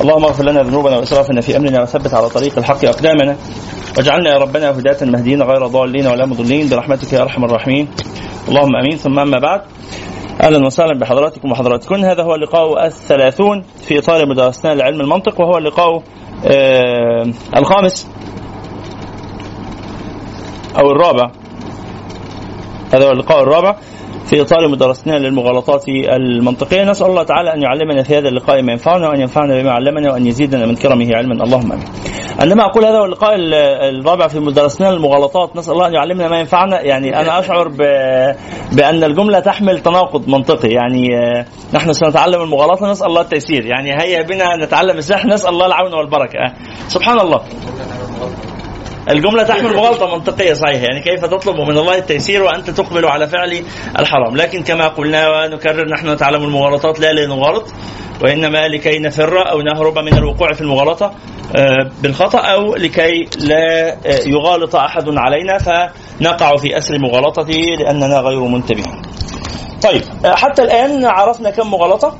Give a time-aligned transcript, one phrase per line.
[0.00, 3.36] اللهم اغفر لنا ذنوبنا وإسرافنا في أمرنا وثبت على طريق الحق أقدامنا.
[3.96, 6.68] واجعلنا يا ربنا هداة مهديين غير ضالين ولا مضلين.
[6.68, 7.88] برحمتك يا أرحم الراحمين.
[8.48, 8.96] اللهم آمين.
[8.96, 9.60] ثم أما بعد
[10.40, 11.94] أهلا وسهلا بحضراتكم وحضراتكم.
[11.94, 16.02] هذا هو اللقاء الثلاثون في إطار مدرستنا لعلم المنطق وهو اللقاء
[16.46, 17.26] آه
[17.56, 18.10] الخامس
[20.78, 21.30] أو الرابع.
[22.94, 23.76] هذا هو اللقاء الرابع.
[24.26, 26.84] في إطار مدرستنا للمغالطات المنطقية.
[26.84, 30.26] نسأل الله تعالى أن يعلمنا في هذا اللقاء ما ينفعنا وأن ينفعنا بما علمنا وأن
[30.26, 31.44] يزيدنا من كرمه علما.
[31.44, 31.84] اللهم آمين.
[32.40, 33.34] عندما أقول هذا اللقاء
[34.00, 36.80] الرابع في مدرستنا للمغالطات نسأل الله أن يعلمنا ما ينفعنا.
[36.80, 37.76] يعني أنا أشعر ب...
[38.72, 40.68] بأن الجملة تحمل تناقض منطقي.
[40.68, 41.08] يعني
[41.74, 43.66] نحن سنتعلم المغالطه نسأل الله التيسير.
[43.66, 46.38] يعني هيا بنا نتعلم السحر نسأل الله العون والبركة.
[46.88, 47.40] سبحان الله.
[49.10, 50.82] الجملة تحمل مغالطة منطقية صحيح.
[50.82, 53.64] يعني كيف تطلب من الله التيسير وأنت تقبل على فعل
[53.98, 54.36] الحرام.
[54.36, 57.64] لكن كما قلنا ونكرر نحن نتعلم المغالطات لا لنغالط
[58.24, 61.12] وإنما لكي نفر أو نهرب من الوقوع في المغالطة
[62.02, 63.96] بالخطأ أو لكي لا
[64.26, 69.02] يغالط أحد علينا فنقع في أسر مغالطته لأننا غير منتبهين
[69.82, 72.16] طيب حتى الآن عرفنا كم مغالطة؟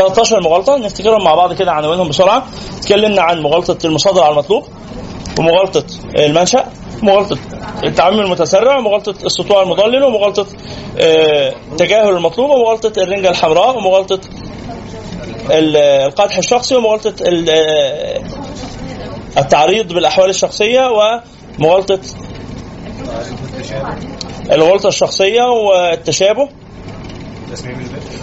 [0.00, 0.76] 13 مغالطة.
[0.76, 2.46] نفتكرهم مع بعض كده عناوينهم بسرعة.
[2.78, 4.64] اتكلمنا عن مغالطة المصادر على المطلوب
[5.38, 5.84] ومغالطة
[6.16, 6.64] المنشأ
[7.02, 7.38] مغالطة
[7.84, 10.46] التعميم المتسرع ومغالطة السطوع المضلل ومغالطة
[11.78, 14.20] تجاهل المطلوب ومغالطة الرنجة الحمراء ومغالطة
[15.50, 17.14] القدح الشخصي ومغالطة
[19.38, 20.90] التعريض بالأحوال الشخصية
[21.58, 22.00] ومغالطة
[24.52, 26.48] الغلطة الشخصية والتشابه.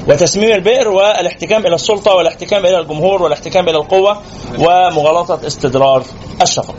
[0.08, 4.22] وتسميم البئر والاحتكام إلى السلطة والاحتكام إلى الجمهور والاحتكام إلى القوة
[4.60, 6.04] ومغالطة استدرار
[6.42, 6.76] الشفقة.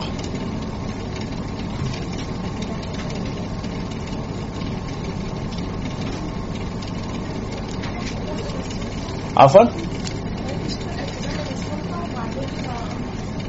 [9.37, 9.65] عفوا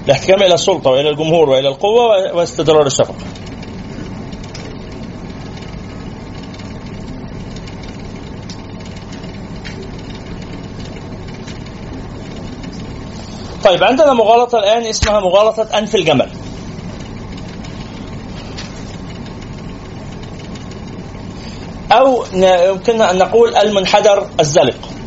[0.05, 3.40] الاحتكام إلى السلطة وإلى الجمهور وإلى القوة واستدرار الشفقة.
[13.65, 16.29] طيب عندنا مغالطة الآن اسمها مغالطة أنف الجمل.
[21.93, 25.00] أو يمكن أن نقول المنحدر الزلق.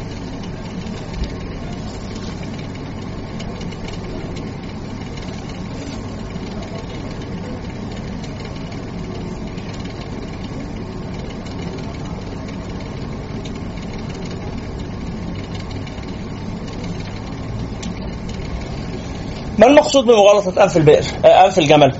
[19.63, 21.95] ما المقصود بمغالطة أنف البئر؟ أنف الجمل؟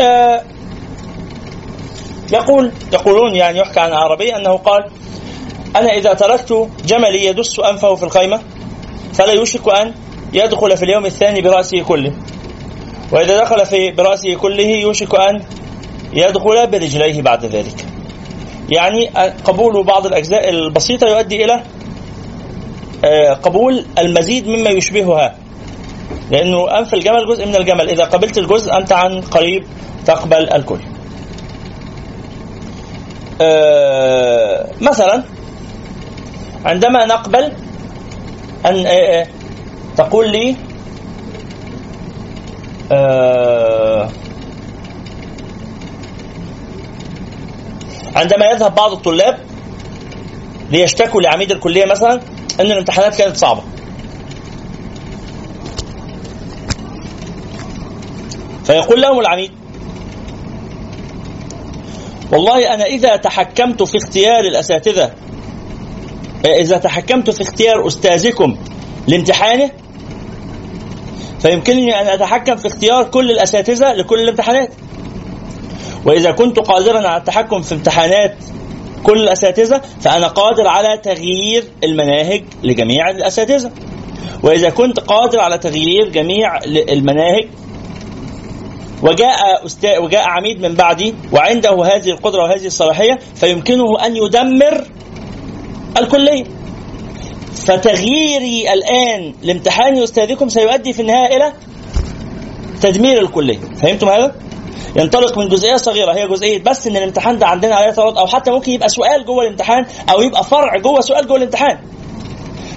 [0.00, 0.42] آه
[2.32, 4.84] يقول يقولون يعني يحكى عن عربي أنه قال
[5.76, 8.40] أنا إذا تركت جملي يدس أنفه في الخيمة
[9.12, 9.94] فلا يوشك أن
[10.32, 12.12] يدخل في اليوم الثاني برأسه كله
[13.12, 15.42] وإذا دخل في برأسه كله يوشك أن
[16.12, 17.86] يدخل برجليه بعد ذلك
[18.70, 19.06] يعني
[19.44, 21.62] قبول بعض الأجزاء البسيطة يؤدي إلى
[23.34, 25.34] قبول المزيد مما يشبهها
[26.30, 27.88] لأنه أنف الجمل جزء من الجمل.
[27.90, 29.64] إذا قبلت الجزء أنت عن قريب
[30.06, 30.78] تقبل الكل.
[33.40, 35.22] أه، مثلا
[36.64, 37.52] عندما نقبل
[38.66, 39.26] أن أه، أه،
[39.96, 40.56] تقول لي
[48.16, 49.38] عندما يذهب بعض الطلاب
[50.70, 52.20] ليشتكوا لعميد الكلية مثلا
[52.60, 53.62] أن الامتحانات كانت صعبة.
[58.68, 59.50] فيقول لهم العميد
[62.32, 65.10] والله أنا إذا تحكمت في اختيار الأساتذة
[66.44, 68.56] إذا تحكمت في اختيار أستاذكم
[69.08, 69.70] لامتحانه
[71.40, 74.74] فيمكنني أن أتحكم في اختيار كل الأساتذة لكل الامتحانات.
[76.04, 78.34] وإذا كنت قادرا على التحكم في امتحانات
[79.02, 83.70] كل الأساتذة فأنا قادر على تغيير المناهج لجميع الأساتذة.
[84.42, 87.48] وإذا كنت قادر على تغيير جميع المناهج
[89.02, 94.84] وجاء أستاذ وجاء عميد من بعدي وعنده هذه القدرة وهذه الصلاحية فيمكنه أن يدمر
[95.98, 96.44] الكلية.
[97.66, 101.52] فتغييري الآن لامتحان أستاذكم سيؤدي في النهاية إلى
[102.82, 103.58] تدمير الكلية.
[103.82, 104.34] فهمتم هذا؟
[104.96, 108.50] ينطلق من جزئية صغيرة هي جزئية بس إن الامتحان ده عندنا عليه ثلاث أو حتى
[108.50, 111.78] ممكن يبقى سؤال جوه الامتحان أو يبقى فرع جوه سؤال جوه الامتحان.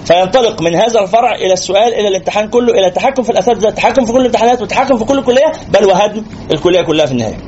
[0.04, 4.12] فينطلق من هذا الفرع إلى السؤال إلى الامتحان كله إلى التحكم في الأساتذة التحكم في
[4.12, 7.38] كل الامتحانات والتحكم في كل كليه بل وهدم الكلية كلها في النهاية.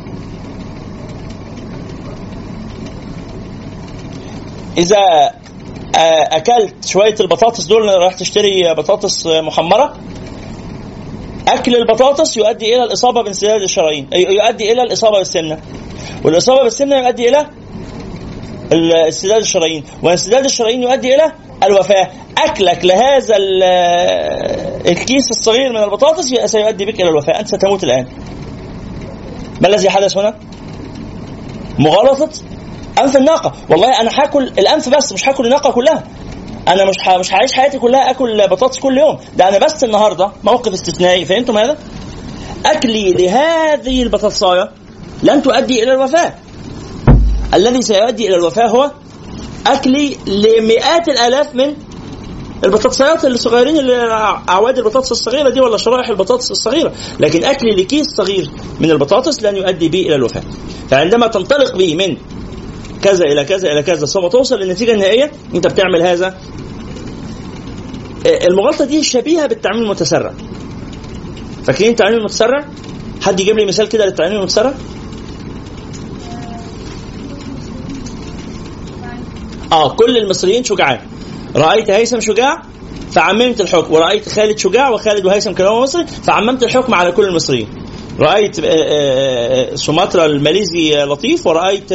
[4.78, 5.30] إذا
[6.32, 9.94] أكلت شوية البطاطس دول راح تشتري بطاطس محمرة
[11.48, 15.58] أكل البطاطس يؤدي إلى الإصابة بانسداد الشرايين يؤدي إلى الإصابة بالسمنة.
[16.24, 17.46] والإصابة بالسمنة يؤدي إلى
[19.06, 21.32] انسداد الشرايين وانسداد الشرايين يؤدي إلى
[21.66, 22.10] الوفاة.
[22.38, 23.36] أكلك لهذا
[24.88, 27.40] الكيس الصغير من البطاطس سيؤدي بك إلى الوفاة.
[27.40, 28.06] أنت ستموت الآن.
[29.60, 30.34] ما الذي حدث هنا؟
[31.78, 32.30] مغالطة
[32.98, 36.04] انف الناقة؟ والله أنا هأكل الأنف بس مش هأكل الناقة كلها.
[36.68, 39.18] أنا مش مش هعيش حياتي كلها أكل بطاطس كل يوم.
[39.36, 41.24] ده أنا بس النهارده موقف استثنائي.
[41.24, 41.76] فهمتم هذا؟
[42.66, 44.70] أكلي لهذه البطاطساية
[45.22, 46.34] لن تؤدي إلى الوفاة.
[47.54, 48.90] الذي سيؤدي إلى الوفاة هو
[49.66, 51.74] أكلي لمئات الآلاف من
[52.64, 53.96] البطاطسيات الصغيرين اللي
[54.48, 56.92] أعواد البطاطس الصغيرة دي ولا شرائح البطاطس الصغيرة.
[57.20, 58.50] لكن أكلي لكيس صغير
[58.80, 60.42] من البطاطس لن يؤدي بي إلى الوفاة.
[60.90, 62.16] فعندما تنطلق بي من
[63.02, 65.32] كذا إلى كذا إلى كذا ثم توصل للنتيجة النهائية.
[65.54, 66.38] أنت بتعمل هذا.
[68.26, 70.34] المغالطة دي شبيهة بالتعميم المتسرع.
[71.64, 72.64] فاكرين التعميم المتسرع؟
[73.22, 74.74] حد يجيب لي مثال كده للتعميم المتسرع؟
[79.74, 80.98] آه كل المصريين شجعان
[81.56, 82.62] رأيت هيثم شجاع
[83.12, 83.92] فعممت الحكم.
[83.94, 87.68] ورأيت خالد شجاع وخالد وهيثم كلاهما مصري فعممت الحكم على كل المصريين.
[88.20, 88.56] رأيت
[89.76, 91.88] سوماترا الماليزي لطيف ورأيت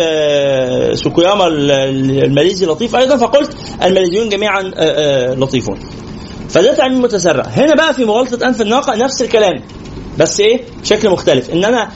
[0.98, 4.62] سوكوياما الماليزي لطيف أيضا فقلت الماليزيون جميعا
[5.36, 5.80] لطيفون.
[6.50, 7.44] فده تعميم متسرع.
[7.48, 9.64] هنا بقى في مغالطة أنف الناقة نفس الكلام
[10.18, 11.50] بس إيه؟ شكل مختلف.
[11.50, 11.90] إن أنا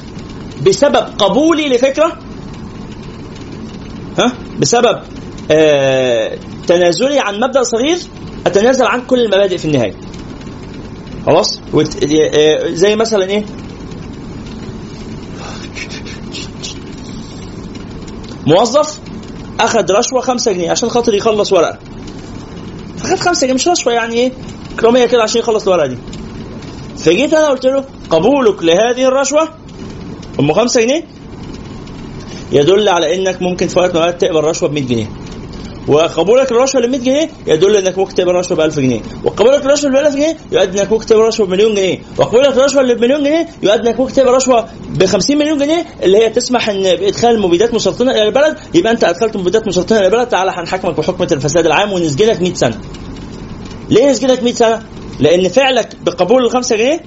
[0.65, 2.17] بسبب قبولي لفكرة
[4.17, 5.03] ها؟ بسبب آه
[6.67, 7.97] تنازلي عن مبدأ صغير
[8.47, 9.93] أتنازل عن كل المبادئ في النهاية.
[11.25, 12.05] خلاص؟ وت...
[12.67, 13.45] زي مثلا إيه؟
[18.47, 18.99] موظف
[19.59, 21.79] أخذ رشوة 5 جنيه عشان خاطر يخلص ورقة.
[22.97, 24.31] فخد 5 جنيه مش رشوة يعني إيه؟
[24.79, 25.97] كراميه كده عشان يخلص الورقة دي.
[26.97, 29.49] فجيت أنا قلت له قبولك لهذه الرشوة؟
[30.39, 31.03] ام 5 جنيه؟
[32.51, 35.09] يدل على إنك ممكن في وقت من الأوقات تقبل رشوة ب 100 جنيه.
[35.87, 39.89] وقبولك للرشوه ل 100 جنيه يدل إنك ممكن تقبل رشوه ب 1000 جنيه وقبولك للرشوه
[39.91, 43.47] ب 1000 جنيه يؤدي إنك ممكن تقبل رشوه بمليون جنيه وقبولك للرشوه اللي بمليون جنيه
[43.63, 47.73] يؤدي إنك ممكن تقبل رشوه ب 50 مليون جنيه اللي هي تسمح إن بإدخال مبيدات
[47.73, 51.93] مسرطنه إلى البلد يبقى أنت أدخلت مبيدات مسرطنه إلى البلد تعالى هنحاكمك بحكمة الفساد العام
[51.93, 52.77] ونسجنك 100 سنة
[53.89, 54.83] ليه نسجنك 100 سنة؟
[55.19, 56.99] لأن فعلك بقبول ال 5 جنيه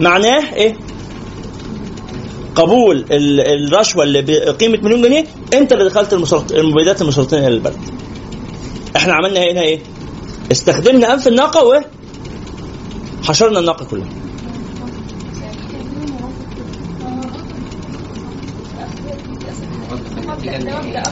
[0.00, 0.74] معناه إيه؟
[2.54, 5.24] قبول الرشوة اللي بقيمة مليون جنيه
[5.54, 6.12] أنت اللي دخلت.
[6.52, 7.76] المبيدات المسرطنه إلى البلد.
[8.96, 9.80] إحنا عملنا هنا إيه؟
[10.52, 11.80] استخدمنا أنف الناقة و
[13.22, 14.08] حشرنا الناقة كلها.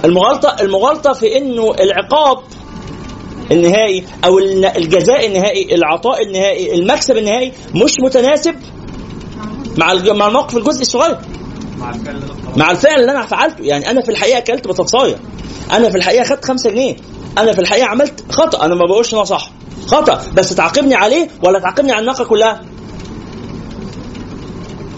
[0.04, 2.42] المغالطة المغالطة في إنه العقاب
[3.50, 8.54] النهائي أو الجزاء النهائي العطاء النهائي المكسب النهائي مش متناسب
[9.78, 11.18] مع مع الموقف الجزئي الصغير
[12.56, 15.16] مع الفعل اللي أنا فعلته يعني أنا في الحقيقة أكلت بطاطساية
[15.72, 16.96] أنا في الحقيقة خدت 5 جنيه
[17.38, 18.64] أنا في الحقيقة عملت خطأ.
[18.64, 19.50] أنا ما بقولش أنا صح.
[19.86, 20.22] خطأ.
[20.34, 22.60] بس تعاقبني عليه ولا تعاقبني على الناقة كلها.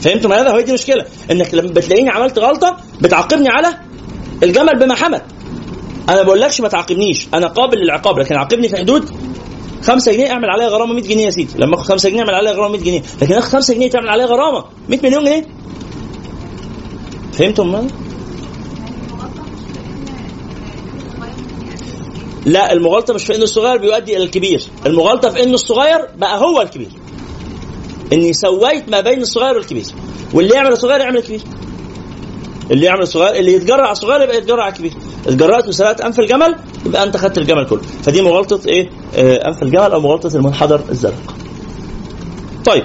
[0.01, 1.05] فهمتم هذا هي دي مشكلة.
[1.31, 3.69] إنك لما بتلاقيني عملت غلطة بتعاقبني على
[4.43, 5.23] الجمل بما حمل
[6.09, 7.29] أنا ما بقولكش ما تعاقبنيش.
[7.35, 9.11] أنا قابل للعقاب لكن عاقبني في حدود
[9.83, 11.59] 5 جنيه اعمل عليها غرامة 100 جنيه يا سيدي.
[11.59, 13.03] لما آخد 5 جنيه اعمل عليها غرامة 100 جنيه.
[13.23, 15.47] لكن آخد 5 جنيه تعمل عليها غرامة 100 مليون جنيه.
[17.33, 17.87] فهمتم ماذا؟
[22.47, 24.63] لا المغالطة مش في ان الصغير بيؤدي إلى الكبير.
[24.87, 26.89] المغالطة في ان الصغير بقى هو الكبير.
[28.13, 29.85] إني سويت ما بين الصغير والكبير.
[30.35, 31.41] واللي يعمل الصغير يعمل الكبير.
[32.71, 34.93] اللي يعمل الصغير اللي يتجرع على الصغير يبقى يتجرع على الكبير.
[35.27, 36.57] اتجرأت وسرقت أنف الجمل
[36.87, 37.81] يبقى أنت خدت الجمل كله.
[38.03, 41.35] فدي مغالطة إيه؟ آه أنف الجمل أو مغالطة المنحدر الزرق.
[42.65, 42.85] طيب.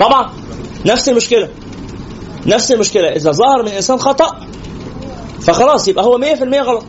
[0.00, 0.32] طبعا
[0.86, 1.48] نفس المشكلة.
[2.46, 3.08] نفس المشكلة.
[3.08, 4.46] إذا ظهر من انسان خطأ
[5.40, 6.84] فخلاص يبقى هو 100% غلط.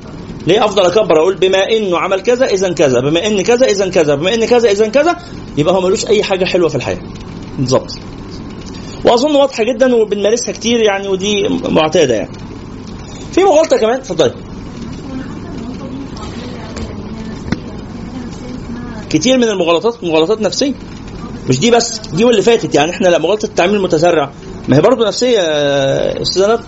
[0.47, 2.99] ليه؟ أفضل أكبر أقول بما إنه عمل كذا اذا كذا.
[2.99, 4.15] بما إن كذا اذا كذا.
[4.15, 5.17] بما إن كذا اذا كذا.
[5.57, 6.99] يبقى هو ملوش أي حاجة حلوة في الحياة.
[7.59, 7.91] بالظبط.
[9.05, 12.31] وأظن واضحة جدا وبنمارسها كتير يعني ودي معتادة يعني.
[13.31, 14.33] في مغالطة كمان؟ اتفضلي.
[19.09, 20.73] كتير من المغالطات مغالطات نفسية.
[21.49, 22.91] مش دي بس دي واللي فاتت يعني.
[22.91, 24.31] إحنا لا مغالطة التعامل المتسرع.
[24.67, 26.63] ما هي برضه نفسية يا استاذه ندى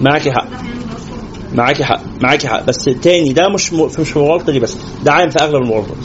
[0.00, 0.46] معاكي حق.
[1.54, 2.00] معاكي حق.
[2.20, 2.64] معاكي حق.
[2.64, 3.84] بس تاني ده مش م...
[4.00, 4.76] مش في المغالطه دي بس.
[5.04, 5.96] ده عام في أغلب المغالطات.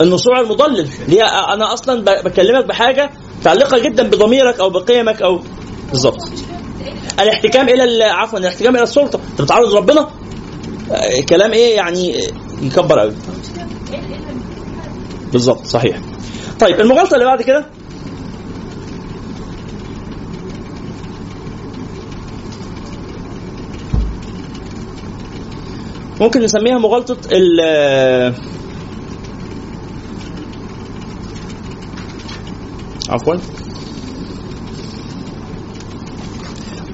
[0.00, 0.88] النصوع المضلل.
[1.08, 3.10] ليها أنا أصلا بكلمك بحاجة
[3.40, 5.40] متعلقه جدا بضميرك أو بقيمك أو
[5.90, 6.18] بالظبط.
[7.20, 9.20] الاحتكام إلى ال- عفوا الاحتكام إلى السلطة.
[9.32, 10.08] أنت بتعرض ربنا
[11.28, 12.14] كلام إيه يعني
[12.62, 13.12] يكبر قوي
[15.32, 16.00] بالظبط صحيح.
[16.60, 17.66] طيب المغالطة اللي بعد كده؟
[26.20, 27.60] ممكن نسميها مغالطة ال
[33.08, 33.34] عفوا.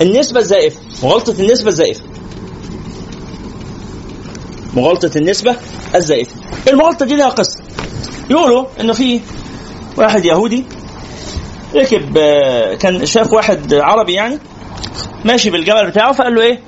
[0.02, 2.02] النسبة الزائفة مغالطة النسبة الزائفة.
[4.76, 5.56] مغالطة النسبة
[5.94, 6.34] الزائفة
[6.68, 7.60] المغالطة دي لها قصة
[8.30, 9.20] يقولوا إنه في
[9.96, 10.64] واحد يهودي
[11.74, 14.38] ركب آه، كان شاف واحد عربي يعني
[15.24, 16.60] ماشي بالجمل بتاعه فقال له إيه؟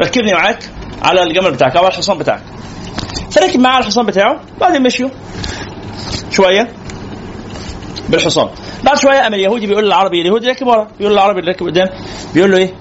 [0.00, 0.70] ركبني معاك
[1.02, 2.42] على الجمل بتاعك أو على الحصان بتاعك.
[3.30, 5.10] فركب معاه على الحصان بتاعه بعدين مشيوا
[6.30, 6.68] شوية
[8.08, 8.48] بالحصان.
[8.84, 11.88] بعد شوية قام اليهودي بيقول للعربي اليهودي راكب ورا بيقول للعربي اللي راكب قدام
[12.34, 12.74] بيقول له إيه؟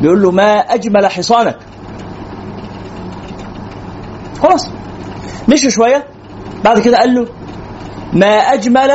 [0.00, 1.58] بيقول له ما أجمل حصانك.
[4.42, 4.70] خلاص.
[5.48, 6.04] مشي شوية.
[6.64, 7.26] بعد كده قال له
[8.12, 8.92] ما أجمل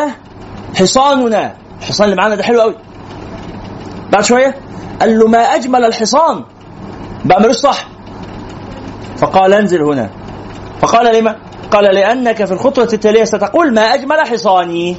[0.76, 1.54] حصاننا.
[1.80, 2.76] الحصان اللي معانا ده حلو قوي.
[4.12, 4.56] بعد شوية
[5.00, 6.44] قال له ما أجمل الحصان.
[7.26, 7.88] بقى ملوش صح
[9.18, 10.10] فقال انزل هنا.
[10.82, 11.36] فقال لما؟
[11.72, 14.98] قال لأنك في الخطوة التالية ستقول ما أجمل حصاني.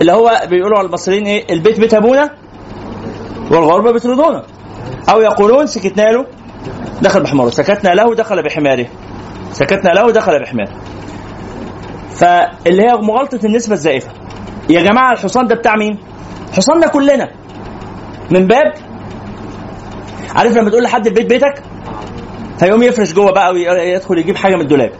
[0.00, 2.30] اللي هو بيقولوا على المصريين إيه؟ البيت بيت أبونا
[3.50, 4.42] والغربة بيطردونا
[5.08, 6.26] أو يقولون سكتنا له.
[7.02, 7.50] دخل بحماره.
[7.50, 8.86] سكتنا له دخل بحماره.
[9.52, 10.72] سكتنا له دخل بحماره.
[12.10, 14.08] فاللي هي مغالطة النسبة الزائفة.
[14.70, 15.98] يا جماعة الحصان ده بتاع مين؟
[16.52, 17.28] حصاننا كلنا.
[18.30, 18.72] من باب؟
[20.36, 21.62] عارف لما تقول لحد البيت بيتك؟
[22.58, 24.90] فيقوم يفرش جوه بقى ويدخل يجيب حاجة من الدولاب.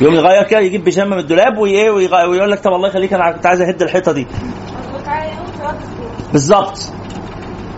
[0.00, 3.46] يقوم يغير كده يجيب بيجامة من الدولاب ويغ- ويقول لك طب الله يخليك أنا كنت
[3.46, 4.26] عايز أهد الحيطة دي.
[6.32, 6.78] بالظبط.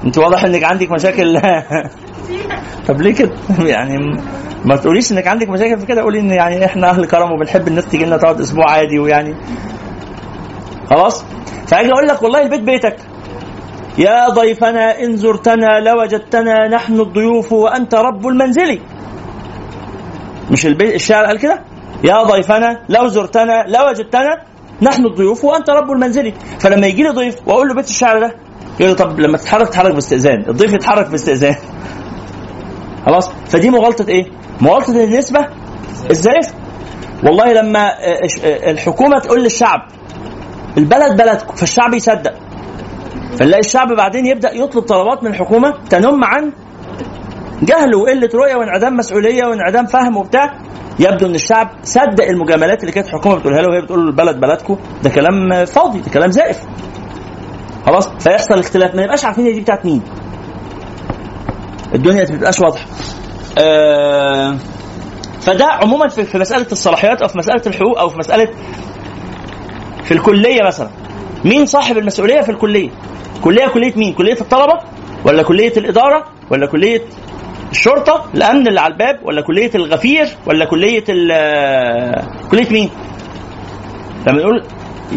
[0.05, 1.37] أنت واضح إنك عندك مشاكل.
[2.89, 3.31] طب ليه كده؟
[3.75, 3.97] يعني
[4.65, 6.03] ما تقوليش إنك عندك مشاكل في كده.
[6.03, 9.35] قولي إن يعني إحنا أهل كرم وبنحب الناس تيجي لنا تقعد أسبوع عادي ويعني.
[10.91, 11.25] خلاص؟
[11.67, 12.97] فأجي أقول لك والله البيت بيتك.
[13.99, 18.81] يا ضيفنا ان زرتنا لوجدتنا نحن الضيوف وأنت رب المنزل.
[20.51, 21.61] مش البيت الشاعر قال كده؟
[22.05, 24.39] يا ضيفنا لو زرتنا لوجدتنا
[24.83, 26.33] نحن الضيوف وأنت رب المنزل.
[26.61, 28.35] فلما يجي لي ضيف وأقول له بيت الشعر ده
[28.81, 30.45] يقول لي طب لما تتحرك تتحرك باستئذان.
[30.49, 31.55] الضيف يتحرك باستئذان.
[33.07, 34.25] خلاص؟ فدي مغالطة إيه؟
[34.61, 35.47] مغالطة النسبة؟
[36.11, 36.55] الزائفه
[37.25, 39.81] والله لما آه، آه، الحكومة تقول للشعب
[40.79, 42.35] البلد بلدكم فالشعب يصدق.
[43.39, 46.53] فنلاقي الشعب بعدين يبدأ يطلب طلبات من الحكومة تنم عن
[47.63, 50.55] جهل وقلة رؤية وانعدام مسؤولية وانعدام فهم وبتاع.
[51.01, 54.79] يبدو إن الشعب صدق المجاملات اللي كانت الحكومة بتقولها له وهي بتقول له البلد بلدكم
[55.03, 56.59] ده كلام فاضي ده كلام زائف.
[57.87, 58.95] خلاص؟ فيحصل اختلاف.
[58.95, 60.03] ما نبقاش عارفين هي دي بتاعت مين.
[61.95, 62.87] الدنيا ما تبقاش واضحه
[63.59, 64.57] آه
[65.41, 68.49] فده عموما في مسألة الصلاحيات أو في مسألة الحقوق أو في مسألة
[70.05, 70.89] في الكلية مثلا
[71.45, 72.91] مين صاحب المسؤولية في الكلية؟
[73.45, 74.81] كلية كلية مين؟ كلية الطلبة
[75.25, 77.01] ولا كلية الإدارة ولا كلية
[77.71, 81.05] الشرطة الأمن اللي على الباب ولا كلية الغفير ولا كلية
[82.51, 82.91] كلية مين؟
[84.29, 84.65] لما نقول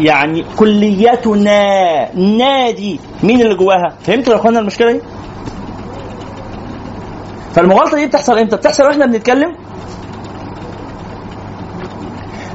[0.00, 5.00] يعني كليتنا نادي مين اللي جواها؟ فهمتوا يا إخوانا المشكلة دي؟
[7.54, 9.56] فالمغالطة دي بتحصل إمتى؟ بتحصل وإحنا بنتكلم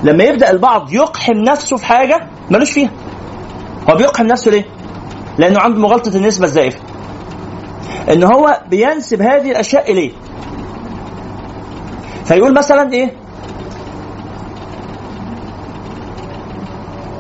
[0.04, 2.89] لما يبدأ البعض يقحم نفسه في حاجة ملوش فيها.
[3.89, 4.66] هو بيقحم نفسه ليه؟
[5.38, 6.80] لأنه عنده مغالطة النسبة الزائفة.
[8.13, 10.12] إن هو بينسب هذه الأشياء إليه.
[12.25, 13.13] فيقول مثلا إيه؟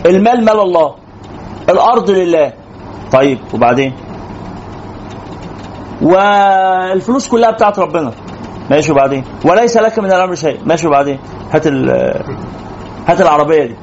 [0.05, 0.95] المال مال الله.
[1.69, 2.53] الأرض لله.
[3.11, 3.93] طيب وبعدين؟
[6.01, 8.11] والفلوس كلها بتاعت ربنا.
[8.71, 10.59] ماشي وبعدين؟ وليس لك من الأمر شيء.
[10.65, 11.19] ماشي وبعدين؟
[11.53, 11.67] هات
[13.07, 13.75] هات العربية دي.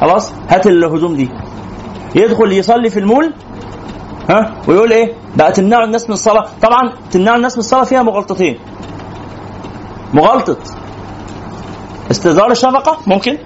[0.00, 1.30] خلاص؟ هات الهدوم دي.
[2.14, 3.32] يدخل يصلي في المول
[4.30, 6.46] ها؟ ويقول إيه؟ بقى تمنعوا الناس من الصلاة.
[6.62, 8.58] طبعا تمنعوا الناس من الصلاة فيها مغالطتين
[10.14, 10.56] مغالطه
[12.10, 13.38] استدار الشفقة؟ ممكن.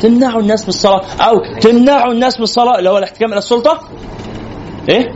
[0.00, 1.00] تمنعوا الناس من الصلاة.
[1.20, 2.78] أو تمنعوا الناس من الصلاة.
[2.78, 3.80] اللي هو الاحتكام إلى السلطة.
[4.88, 5.14] إيه؟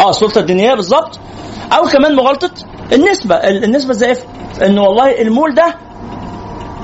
[0.00, 1.20] آه السلطه الدينية بالظبط
[1.72, 2.50] أو كمان مغالطة
[2.92, 3.34] النسبة.
[3.34, 4.24] النسبة الزائفه
[4.66, 5.74] إنه والله المول ده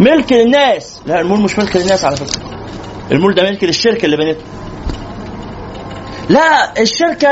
[0.00, 1.00] ملك للناس.
[1.07, 2.43] لا المول مش ملك للناس على فكرة.
[3.12, 4.40] المول ده ملك للشركه اللي بنته.
[6.31, 7.28] لا الشركة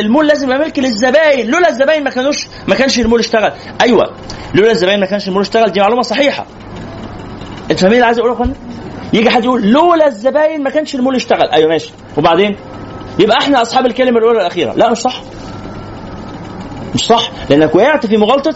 [0.00, 1.50] المول لازم يبقى ملك للزباين.
[1.50, 3.52] لولا الزباين ما كانوش ما كانش المول اشتغل.
[3.80, 4.14] أيوه.
[4.54, 5.70] لولا الزباين ما كانش المول اشتغل.
[5.70, 6.46] دي معلومة صحيحة.
[7.70, 8.52] أنت فاهمين اللي عايز أقوله يا
[9.12, 11.48] يجي حد يقول لولا الزباين ما كانش المول اشتغل.
[11.52, 11.90] أيوه ماشي.
[12.16, 12.56] وبعدين؟
[13.18, 14.72] يبقى إحنا اصحاب الكلمة الأولى والأخيرة.
[14.72, 15.22] لا مش صح.
[16.94, 17.30] مش صح.
[17.50, 18.54] لأنك وقعت في مغالطة.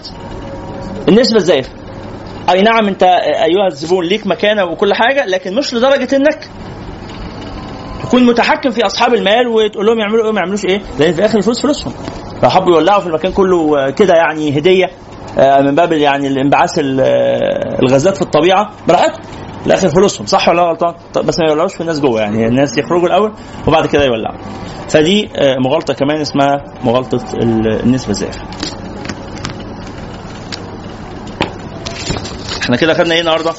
[1.08, 1.70] النسبة الزائفة.
[2.50, 6.48] أي نعم أنت أيها الزبون ليك مكانة وكل حاجة لكن مش لدرجة إنك
[8.02, 10.80] تكون متحكم في أصحاب المال وتقول لهم يعملوا إيه وما يعملوش إيه.
[10.98, 11.92] لأن في الآخر الفلوس فلوسهم.
[12.42, 14.90] لو حبوا يولعوا في المكان كله كده يعني هدية
[15.38, 18.70] آه، من باب يعني الانبعاث الغازات في الطبيعة.
[18.88, 19.20] براحتهم
[19.66, 23.06] الآخر فلوسهم صح ولا غلطان؟ طب بس ما يولعوش في الناس جوه يعني الناس يخرجوا
[23.06, 23.32] الأول
[23.68, 24.38] وبعد كده يولعوا.
[24.88, 28.40] فدي آه، مغالطة كمان اسمها مغالطة النسبة الزائفة.
[32.62, 33.52] إحنا كده خدنا إيه النهارده؟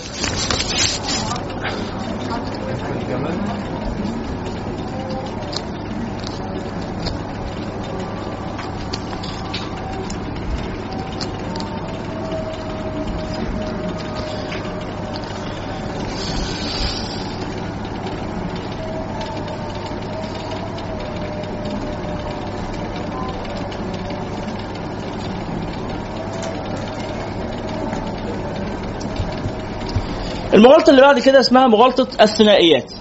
[30.63, 32.91] المغالطة اللي بعد كده اسمها مغالطة الثنائيات.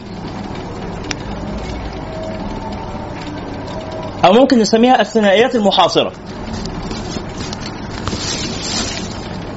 [4.24, 6.12] أو ممكن نسميها الثنائيات المحاصرة.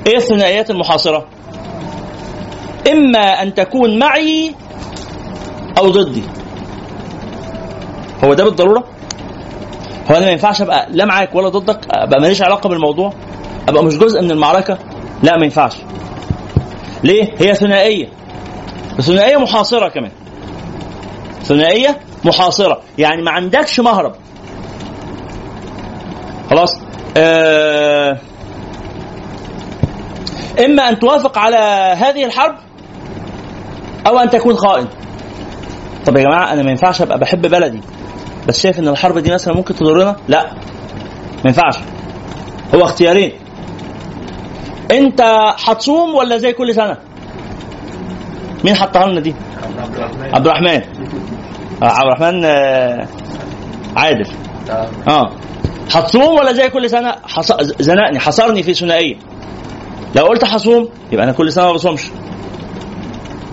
[0.07, 1.25] إيه الثنائيات المحاصرة؟
[2.91, 4.55] إما أن تكون معي
[5.77, 6.23] أو ضدي.
[8.23, 8.83] هو ده بالضرورة؟
[10.11, 13.13] هو أنا ما ينفعش أبقى لا معاك ولا ضدك أبقى ماليش علاقة بالموضوع
[13.69, 14.77] أبقى مش جزء من المعركة؟
[15.23, 15.73] لا ما ينفعش.
[17.05, 18.07] ليه؟ هي ثنائية.
[19.01, 20.11] ثنائية محاصرة كمان.
[21.43, 22.81] ثنائية محاصرة.
[22.97, 24.15] يعني ما عندكش مهرب.
[26.49, 26.79] خلاص؟
[27.17, 28.17] آه
[30.65, 31.57] إما أن توافق على
[31.97, 32.55] هذه الحرب
[34.07, 34.87] أو أن تكون خائن.
[36.05, 37.81] طب يا جماعة أنا ما ينفعش أبقى بحب بلدي.
[38.47, 40.43] بس شايف إن الحرب دي مثلا ممكن تضرنا؟ لا.
[41.35, 41.75] ما ينفعش.
[42.75, 43.31] هو اختيارين.
[44.91, 45.21] انت
[45.65, 46.97] هتصوم ولا زي كل سنة؟
[48.63, 49.35] مين حطها لنا دي؟
[50.33, 50.67] عبد الرحمن.
[51.83, 53.07] آه عبد الرحمن آه
[53.95, 54.27] عادل.
[55.07, 55.31] آه.
[55.91, 57.51] هتصوم ولا زي كل سنة؟ حص...
[57.79, 59.15] زنقني حصرني في ثنائية.
[60.15, 62.01] لو قلت هصوم يبقى أنا كل سنة ما بصومش.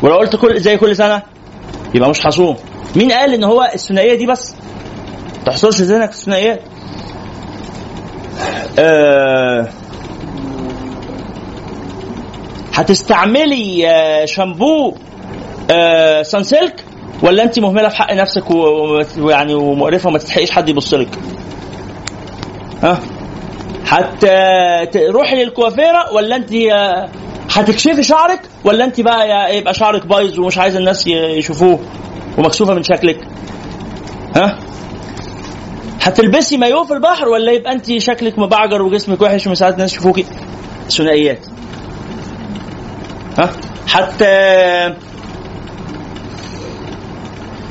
[0.02, 1.22] ولو قلت كل زي كل سنة
[1.94, 2.56] يبقى مش هصوم
[2.96, 4.54] مين قال إن هو الثنائية دي بس؟
[5.38, 6.60] ما تحصرش ذهنك في الثنائيات
[8.78, 9.68] آه.
[12.74, 14.94] هتستعملي آه، شامبو
[15.70, 16.84] آه، سانسيلك
[17.22, 18.44] ولا انت مهملة في حق نفسك
[19.18, 21.08] ويعني ومقرفة وما تستحقيش حد يبص لك؟
[22.82, 23.00] ها؟
[23.86, 24.36] حتى
[24.92, 27.08] تروحي للكوافيرة ولا انت آه،
[27.50, 31.80] هتكشفي شعرك ولا انت بقى يبقى شعرك بايظ ومش عايزه الناس يشوفوه
[32.38, 33.20] ومكسوفة من شكلك؟
[34.36, 34.58] ها؟
[36.02, 40.24] هتلبسي مايوه في البحر ولا يبقى انت شكلك مبعجر وجسمك وحش ومش عايزه الناس يشوفوكي؟
[40.90, 41.38] ثنائيات.
[43.38, 43.50] ها؟
[43.86, 44.26] حتى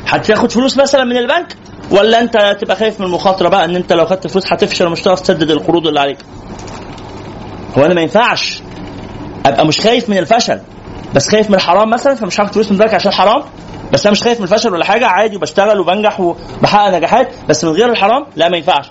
[0.07, 1.55] هتاخد فلوس مثلا من البنك؟
[1.91, 5.19] ولا أنت تبقى خايف من المخاطرة بقى إن أنت لو خدت فلوس هتفشل ومش هتعرف
[5.19, 6.17] تسدد القروض اللي عليك؟
[7.77, 8.61] هو أنا ما ينفعش
[9.45, 10.59] أبقى مش خايف من الفشل
[11.15, 13.43] بس خايف من الحرام مثلا فمش هاخد فلوس من البنك عشان حرام؟
[13.93, 17.71] بس أنا مش خايف من الفشل ولا حاجة عادي وبشتغل وبنجح وبحقق نجاحات بس من
[17.71, 18.85] غير الحرام؟ لا ما ينفعش.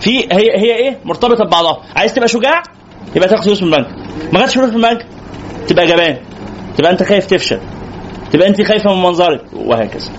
[0.00, 1.82] في هي هي إيه؟ مرتبطة ببعضها.
[1.96, 2.62] عايز تبقى شجاع؟
[3.16, 3.86] يبقى تاخد فلوس من البنك.
[4.32, 5.06] ما خدتش فلوس من البنك؟
[5.70, 6.16] تبقى جبان
[6.78, 7.60] تبقى أنت خايف تفشل.
[8.32, 10.10] تبقى أنت خايفة من منظرك وهكذا.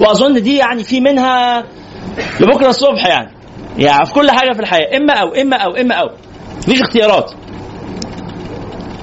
[0.00, 1.64] وأظن دي يعني في منها
[2.40, 3.30] لبكرة الصبح يعني.
[3.78, 4.96] يعني في كل حاجة في الحياة.
[4.96, 6.10] إما أو إما أو إما أو.
[6.58, 7.32] مفيش اختيارات.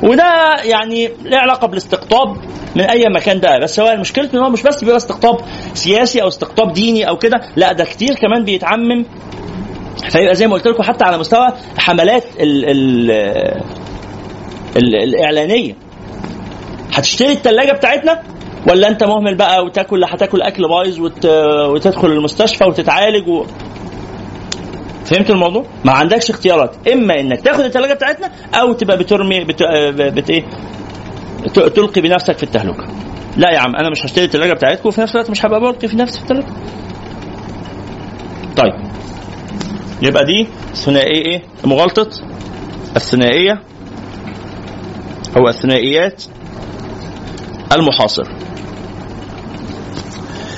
[0.04, 2.38] وده يعني له علاقة بالاستقطاب
[2.76, 3.60] من أي مكان ده.
[3.64, 5.38] بس هو مشكلته إن هو مش بس بيبقى استقطاب
[5.74, 7.42] سياسي أو استقطاب ديني أو كده.
[7.56, 9.06] لا ده كتير كمان بيتعمم.
[10.10, 12.66] فيبقى زي ما قلت لكم حتى على مستوى حملات ال
[14.76, 15.76] ال الإعلانية.
[16.94, 18.22] هتشتري الثلاجه بتاعتنا؟
[18.70, 21.26] ولا انت مهمل بقى وتاكل هتاكل أكل بايظ وت...
[21.70, 23.46] وتدخل المستشفى وتتعالج و...
[25.06, 26.88] فهمت الموضوع؟ ما عندكش اختيارات.
[26.88, 29.64] إما إنك تاخد الثلاجه بتاعتنا أو تبقى بترمي بت...
[30.02, 30.30] بت...
[30.30, 30.44] إيه؟
[31.54, 32.88] تلقي بنفسك في التهلكة.
[33.38, 35.98] لا يا عم أنا مش هشتري الثلاجه بتاعتكم وفي نفس الوقت مش هبقى بلقي في
[35.98, 36.48] نفسي في الثلاجه
[38.58, 38.74] طيب.
[40.02, 42.10] يبقى دي ثنائية إيه؟ مغالطة.
[42.96, 43.62] الثنائية
[45.38, 46.24] أو الثنائيات
[47.76, 48.24] المحاصر.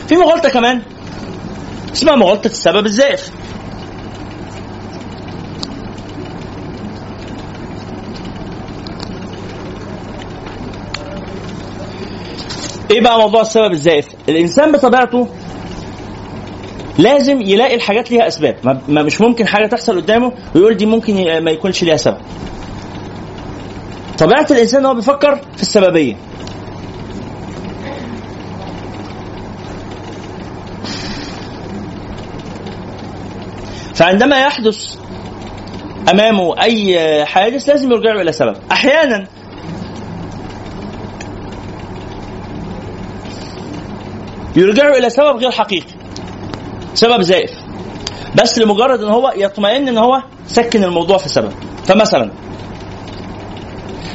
[0.08, 0.82] في مغالطة كمان.
[1.93, 3.32] اسمها مغالطة السبب الزائف.
[12.91, 15.28] إيه بقى موضوع السبب الزائف؟ الإنسان بطبيعته
[16.97, 18.80] لازم يلاقي الحاجات ليها أسباب.
[18.88, 22.17] ما مش ممكن حاجة تحصل قدامه ويقول دي ممكن ما يكونش ليها سبب.
[24.17, 26.15] طبيعة الإنسان هو بيفكر في السببية.
[34.04, 34.98] فعندما يحدث
[36.12, 38.56] امامه أي حادث لازم يرجع إلى سبب.
[38.72, 39.28] أحيانا
[44.56, 45.94] يرجعوا إلى سبب غير حقيقي
[46.94, 47.52] سبب زائف.
[48.42, 51.52] بس لمجرد إن هو يطمئن إن هو سكن الموضوع في سبب.
[51.86, 52.32] فمثلا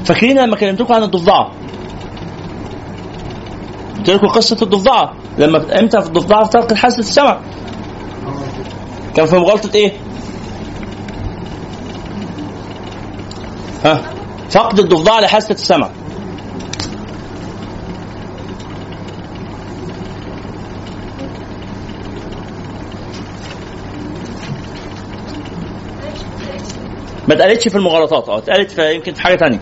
[0.05, 1.53] فاكرين لما كلمتكم عن الضفدعة؟
[3.96, 5.14] قلت لكم قصة الضفدعة.
[5.38, 7.40] لما إمتى الضفدعة افترقت حاسه السمع
[9.18, 9.92] كان في مغالطه إيه؟
[13.85, 14.00] ها؟
[14.50, 15.90] فقد الضفدعه لحاسة السمع.
[27.28, 28.28] ما اتقالتش في المغالطات.
[28.28, 29.61] آه اتقالت في يمكن في حاجة تانية.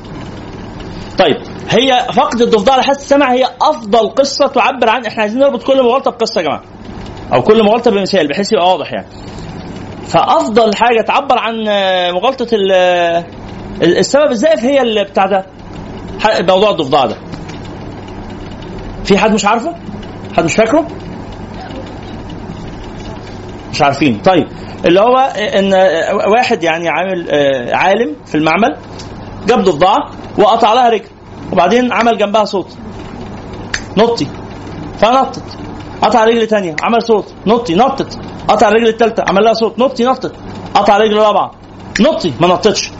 [1.19, 1.37] طيب
[1.71, 6.11] هي فقد الضفدع لحاسة السمع هي أفضل قصة تعبر عن إحنا عايزين نربط كل مغالطة
[6.11, 6.63] بقصة يا جماعة.
[7.33, 9.07] أو كل مغالطة بمثال بحيث يبقى واضح يعني.
[10.09, 13.25] فأفضل حاجة تعبر عن آه، مغالطة ال- آه،
[13.83, 15.47] السبب الزائف هي اللي بتاع ده.
[16.41, 17.17] موضوع الضفدع ده.
[19.05, 19.75] في حد مش عارفه؟
[20.37, 20.87] حد مش فاكره؟
[23.73, 24.19] مش عارفين.
[24.19, 24.47] طيب
[24.85, 25.73] اللي هو إن
[26.37, 28.77] واحد يعني عامل آه، عالم في المعمل
[29.47, 29.97] جاب ضفدعه
[30.39, 31.05] وقطع لها رجل
[31.53, 32.77] وبعدين عمل جنبها صوت.
[33.97, 34.27] نطي
[34.99, 35.43] فنطت.
[36.03, 37.35] قطع رجل تانية عمل صوت.
[37.47, 38.19] نطي نطت.
[38.49, 39.79] قطع الرجل التالتة عمل لها صوت.
[39.79, 40.33] نطي نطت.
[40.75, 41.51] قطع الرجل الرابعة.
[42.01, 42.91] نطي ما نطتش.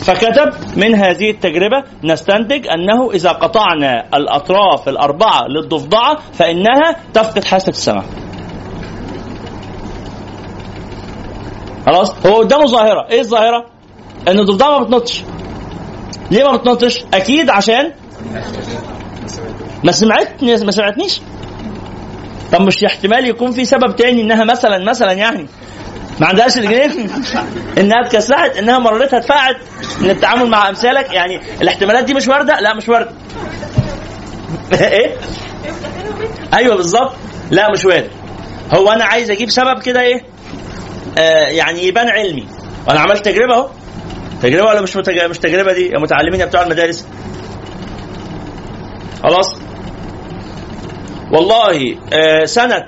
[0.00, 8.02] فكتب من هذه التجربة نستنتج أنه إذا قطعنا الأطراف الأربعة للضفدعة فإنها تفقد حاسة السمع
[11.86, 13.06] خلاص؟ هو قدامه ظاهرة.
[13.10, 13.66] إيه الظاهرة؟
[14.28, 15.22] إن الضفدعة ما بتنطش.
[16.30, 17.92] ليه ما بتنطش؟ أكيد عشان
[19.84, 21.20] ما سمعتني ما سمعتنيش.
[22.52, 25.46] طب مش احتمال يكون في سبب تاني إنها مثلا مثلا يعني.
[26.20, 27.10] ما عندهاش رجلين
[27.78, 29.56] إنها اتكسحت إنها مرارتها اتفقعت
[30.00, 33.12] إن التعامل مع أمثالك يعني الاحتمالات دي مش واردة؟ لا مش واردة.
[34.80, 35.16] إيه؟
[36.54, 37.12] أيوه بالظبط
[37.50, 38.10] لا مش وارد
[38.74, 40.22] هو أنا عايز أجيب سبب كده إيه؟
[41.18, 42.46] آه يعني يبان علمي.
[42.88, 43.68] وأنا عملت تجربة أهو.
[44.42, 44.96] تجربة ولا مش.
[45.30, 47.06] مش تجربة دي؟ يا متعلمين يا بتوع المدارس.
[49.22, 49.69] خلاص.
[51.32, 52.86] والله آه سنه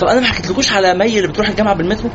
[0.00, 2.10] طب أنا ما حكيتلكوش على مي اللي بتروح الجامعة بالمترو؟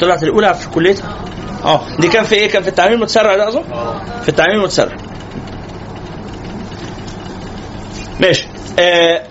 [0.00, 1.16] طلعت الأولى في كليتها.
[1.64, 3.62] آه دي كان في إيه؟ كان في التعليم المتسرع ده أظن؟
[4.22, 4.96] في التعليم المتسرع.
[8.20, 8.48] ماشي.
[8.78, 9.22] آه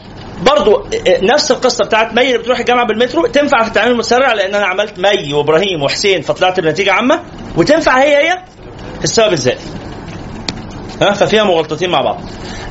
[0.46, 3.28] برضو آه، نفس القصة بتاعت مي اللي بتروح الجامعة بالمترو.
[3.28, 7.20] تنفع في التعليم المتسرع لأن أنا عملت مي وإبراهيم وحسين فطلعت بنتيجة عامة.
[7.58, 8.44] وتنفع هي هي؟
[9.04, 9.66] السبب الزائف
[11.02, 12.22] ها؟ ففيها مغالطتين مع بعض.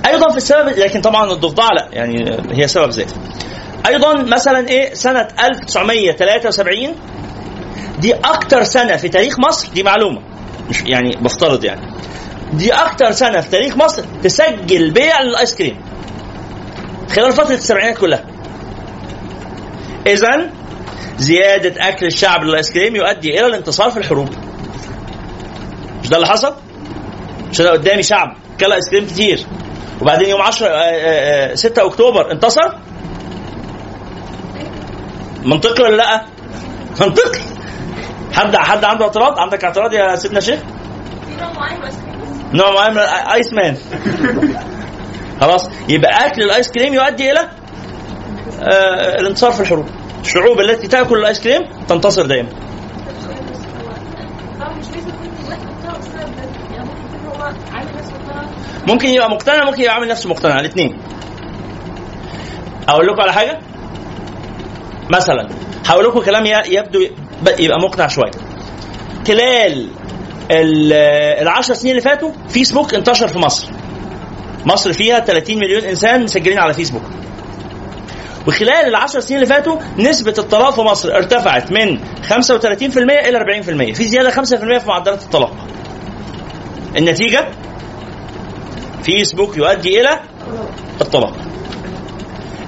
[0.07, 3.13] أيضا في السبب لكن طبعا الضفدع لا يعني هي سبب زائف
[3.87, 6.95] أيضا مثلا إيه؟ سنة 1973
[7.99, 10.21] دي أكتر سنة في تاريخ مصر دي معلومة
[10.71, 11.81] مش يعني بفترض يعني.
[12.53, 15.81] دي أكتر سنة في تاريخ مصر تسجل بيع للايس كريم
[17.11, 18.25] خلال فترة السبعينات كلها.
[20.07, 20.51] اذا
[21.19, 24.29] زيادة أكل الشعب للآيس كريم يؤدي إلى الانتصار في الحروب.
[26.11, 26.55] ده اللي حصل؟
[27.51, 28.37] مش أنا قدامي شعب.
[28.61, 29.47] كل ايس كريم كتير.
[30.03, 32.73] وبعدين يوم 10 آه، آه، آه، 6 أكتوبر انتصر.
[35.45, 36.25] منطقي ولا لا؟
[37.01, 37.41] منطقي
[38.33, 40.61] حد حد عنده اعتراض؟ عندك اعتراض يا سيدنا شيخ؟
[42.53, 43.77] نوع معين من الايس كريم
[45.41, 47.41] خلاص يبقى أكل الايس كريم يؤدي إلى
[48.61, 49.87] آه الانتصار في الحروب.
[50.21, 52.49] الشعوب التي تأكل الايس كريم تنتصر دائما
[54.59, 56.43] طبعا مش لازم يكون الواحد مقتنع بالسبب ده
[56.77, 58.43] يعني ممكن يكون هو عامل نفسه مقتنع
[58.91, 60.99] ممكن يبقى مقتنع ممكن يبقى عامل نفسه مقتنع الاثنين.
[62.89, 63.59] أقول لكم على حاجة؟
[65.11, 65.49] مثلا
[65.87, 67.01] هقول لكم كلام يبدو
[67.59, 68.31] يبقى مقنع شوية.
[69.29, 69.89] خلال
[70.51, 70.93] ال-
[71.43, 73.67] العشر سنين اللي فاتوا فيسبوك انتشر في مصر.
[74.67, 77.03] مصر فيها 30 مليون إنسان مسجلين على فيسبوك.
[78.47, 84.05] وخلال العشر سنين اللي فاتوا نسبة الطلاق في مصر ارتفعت من 35% إلى 40% في
[84.05, 85.53] زيادة 5% في معدلات الطلاق.
[86.97, 87.49] النتيجة؟
[89.03, 90.21] فيسبوك يؤدي إلى
[91.01, 91.33] الطلاق.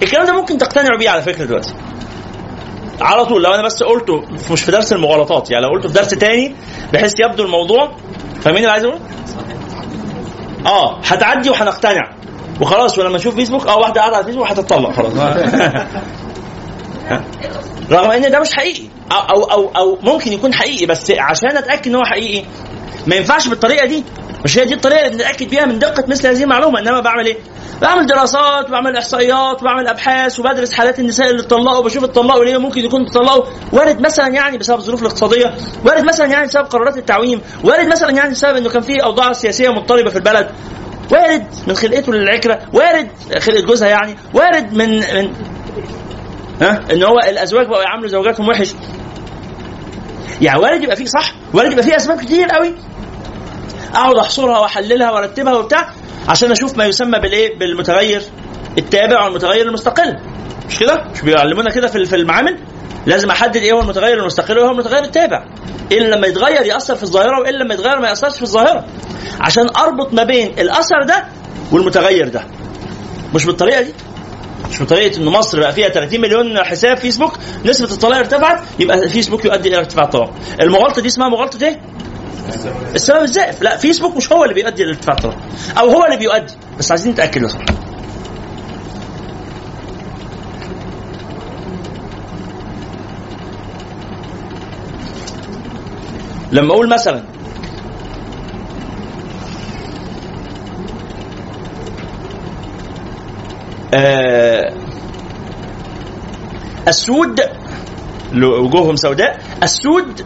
[0.03, 1.75] الكلام ده ممكن تقتنعوا بيه على فكرة دلوقتي.
[3.01, 6.09] على طول لو أنا بس قلته مش في درس المغالطات يعني لو قلته في درس
[6.09, 6.55] تاني
[6.93, 7.97] بحيث يبدو الموضوع
[8.41, 9.01] فاهمين اللي عايز أقوله؟
[10.67, 12.11] آه هتعدي وهنقتنع.
[12.61, 15.13] وخلاص ولما نشوف فيسبوك آه واحدة قاعدة على فيسبوك هتطلق خلاص.
[17.91, 18.89] رغم إن ده مش حقيقي.
[19.13, 22.45] أو أو أو, أو ممكن يكون حقيقي بس عشان أتأكد إن هو حقيقي
[23.07, 24.05] ما ينفعش بالطريقة دي
[24.45, 27.37] مش هي دي الطريقة اللي بنتأكد بيها من دقة مثل هذه المعلومة إنما بعمل إيه؟
[27.83, 32.85] بعمل دراسات وبعمل إحصائيات وبعمل أبحاث وبدرس حالات النساء اللي اتطلقوا وبشوف اتطلقوا ليه ممكن
[32.85, 33.45] يكونوا اتطلقوا.
[33.73, 35.55] وارد مثلا يعني بسبب الظروف الاقتصادية
[35.87, 39.69] وارد مثلا يعني بسبب قرارات التعويم وارد مثلا يعني بسبب إنه كان في أوضاع سياسية
[39.69, 40.51] مضطربة في البلد.
[41.13, 45.33] وارد من خلقته للعكره وارد خلقه جوزها يعني وارد من من
[46.63, 48.69] ها؟ إن هو الأزواج بقوا يعاملوا زوجاتهم وحش.
[50.41, 52.75] يعني وارد يبقى فيه صح؟ وارد يبقى فيه أسباب كتير قوي.
[53.95, 55.91] أقعد أحصرها وأحللها وأرتبها وبتاع
[56.29, 58.23] عشان أشوف ما يسمى بالإيه؟ بالمتغير
[58.79, 60.17] التابع والمتغير المستقل.
[60.69, 62.59] مش كده؟ مش بيعلمونا كده في المعامل؟
[63.07, 65.45] لازم أحدد إيه هو المتغير المستقل وإيه هو المتغير التابع.
[65.93, 68.85] إيه اللي لما يتغير يأثر في الظاهرة وايه اللي لما يتغير ما يأثرش في الظاهرة.
[69.41, 71.25] عشان أربط ما بين الأثر ده
[71.73, 72.45] والمتغير ده.
[73.35, 73.93] مش بالطريقة دي؟
[74.71, 77.33] مش بطريقة ان مصر بقى فيها 30 مليون حساب فيسبوك
[77.65, 80.33] نسبة الطلاق ارتفعت يبقى فيسبوك يؤدي إلى ارتفاع الطلاق.
[80.61, 81.81] المغالطة دي اسمها مغالطة إيه؟
[82.95, 85.37] السبب الزائف لا فيسبوك مش هو اللي بيؤدي الطلاق
[85.79, 86.55] أو هو اللي بيؤدي.
[86.79, 87.57] بس عايزين نتاكد بس
[96.53, 97.23] لما أقول مثلا
[103.95, 104.73] آه
[106.89, 107.41] السود
[108.35, 110.25] وجوههم سوداء السود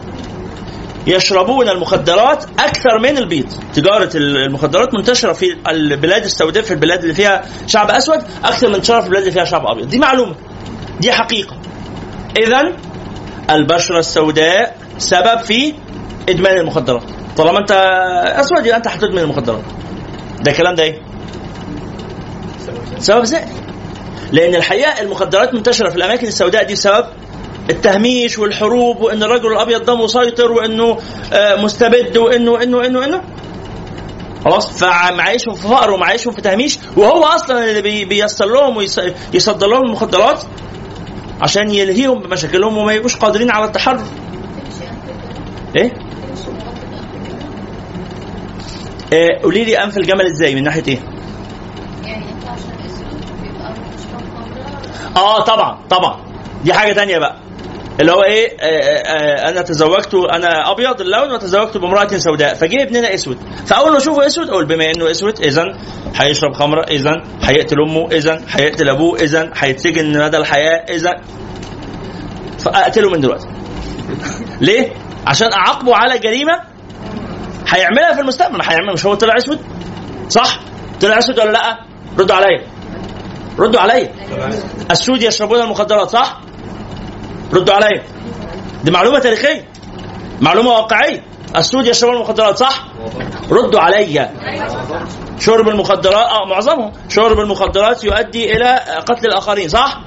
[1.07, 3.45] يشربون المخدرات أكثر من البيض.
[3.73, 8.99] تجارة المخدرات منتشرة في البلاد السوداء في البلاد اللي فيها شعب أسود أكثر من انتشار
[9.01, 9.89] في البلاد اللي فيها شعب أبيض.
[9.89, 10.35] دي معلومة.
[10.99, 11.57] دي حقيقة.
[12.37, 12.61] اذا
[13.49, 15.73] البشرة السوداء سبب في
[16.29, 17.03] إدمان المخدرات.
[17.37, 17.71] طالما أنت
[18.39, 19.63] أسود يبقى أنت هتدمن المخدرات.
[20.41, 21.01] ده الكلام ده إيه؟
[22.99, 23.47] سبب زائد.
[24.31, 27.05] لأن الحقيقة المخدرات منتشرة في الأماكن السوداء دي بسبب
[27.69, 30.97] التهميش والحروب وإن الرجل الأبيض ده مسيطر وإنه
[31.33, 33.21] آه، مستبد وإنه وإنه وإنه وإنه.
[34.45, 39.81] خلاص فمعيشهم في فقر ومعيشهم في تهميش وهو أصلا اللي بي- بييسر لهم ويصدر لهم
[39.83, 40.43] المخدرات
[41.41, 44.03] عشان يلهيهم بمشاكلهم وما يبقوش قادرين على التحرر.
[45.75, 45.91] إيه؟
[49.13, 50.99] آه، قولي لي أنف الجمل إزاي من ناحية إيه؟
[52.05, 52.25] يعني
[55.15, 56.17] آه طبعا طبعا.
[56.63, 57.35] دي حاجة تانية بقى.
[57.99, 63.13] اللي هو إيه آه آه أنا تزوجت أنا أبيض اللون وتزوجت بأمرأة سوداء فجه ابننا
[63.13, 65.63] أسود فأول ما أشوفه أسود أقول بما إنه أسود اذا
[66.15, 71.11] هيشرب خمرة اذا هيقتل أمه اذا هيقتل أبوه اذا هيتسجن مدى الحياة اذا
[72.59, 73.47] فأقتله من دلوقتي
[74.67, 74.89] ليه؟
[75.27, 76.53] عشان أعاقبه على جريمة
[77.67, 79.59] هيعملها في المستقبل هيعمل مش هو طلع أسود
[80.29, 80.59] صح؟
[81.01, 81.79] طلع أسود ولا لأ؟
[82.19, 82.61] ردوا عليا
[83.59, 84.11] ردوا عليا
[84.91, 86.46] السود يشربون المخدرات صح؟
[87.53, 88.03] ردوا عليا
[88.83, 89.65] دي معلومة تاريخية
[90.41, 91.23] معلومة واقعية
[91.55, 92.85] السود يشربون المخدرات صح؟
[93.51, 94.33] ردوا عليا
[95.39, 98.75] شرب المخدرات آه معظمهم شرب المخدرات يؤدي إلى
[99.07, 99.99] قتل الآخرين صح؟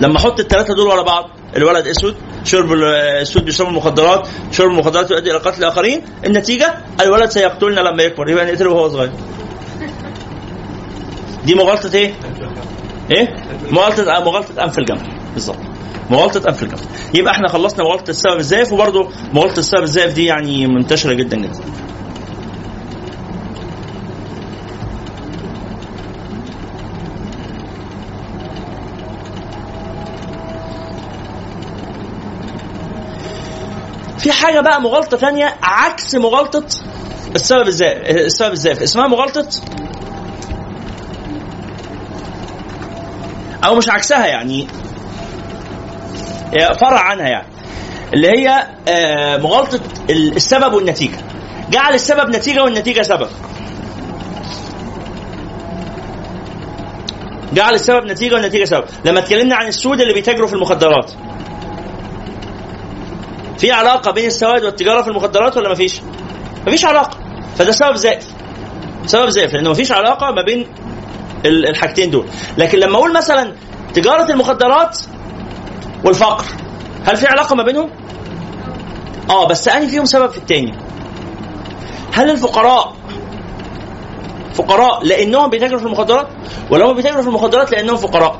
[0.00, 1.24] لما أحط الثلاثة دول ورا بعض
[1.56, 2.84] الولد أسود شرب ال-
[3.20, 8.46] السود بيشرب المخدرات شرب المخدرات يؤدي إلى قتل الآخرين النتيجة الولد سيقتلنا لما يكبر يبقى
[8.46, 9.10] نقتله وهو صغير
[11.44, 12.14] دي مغالطة إيه؟
[13.10, 13.36] إيه؟
[13.70, 15.58] مغالطة مغالطة أنف الجمل بالظبط.
[16.10, 16.80] مغالطة أنف الجوف
[17.14, 21.60] يبقى إحنا خلصنا مغالطة السبب الزائف وبرده مغالطة السبب الزائف دي يعني منتشرة جدا جدا.
[34.18, 36.64] في حاجة بقى مغالطة ثانية عكس مغالطة
[37.34, 38.82] السبب الزائف السبب الزائف.
[38.82, 39.46] اسمها مغالطة
[43.64, 44.66] أو مش عكسها يعني.
[46.80, 47.46] فرع عنها يعني.
[48.14, 51.16] اللي هي آه، مغالطة السبب والنتيجة.
[51.70, 53.28] جعل السبب نتيجة والنتيجة سبب.
[57.52, 58.84] جعل السبب نتيجة والنتيجة سبب.
[59.04, 61.12] لما اتكلمنا عن السود اللي بيتاجروا في المخدرات.
[63.58, 66.00] في علاقة بين السواد والتجارة في المخدرات ولا مفيش؟
[66.66, 67.18] مفيش علاقة.
[67.58, 68.26] فده سبب زائف.
[69.06, 70.66] سبب زائف لأنه مفيش علاقة ما بين
[71.46, 72.26] الحاجتين دول
[72.58, 73.52] لكن لما أقول مثلا
[73.94, 74.98] تجارة المخدرات
[76.04, 76.44] والفقر
[77.04, 77.90] هل في علاقة ما بينهم؟
[79.30, 80.74] آه بس أنهي فيهم سبب في التاني؟
[82.12, 82.92] هل الفقراء
[84.54, 86.28] فقراء لأنهم بيتاجروا في المخدرات
[86.70, 88.38] ولا هم بيتاجروا في المخدرات لأنهم فقراء؟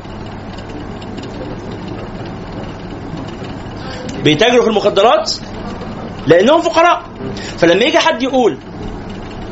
[4.24, 5.32] بيتاجروا في المخدرات
[6.26, 7.02] لأنهم فقراء
[7.58, 8.58] فلما يجي حد يقول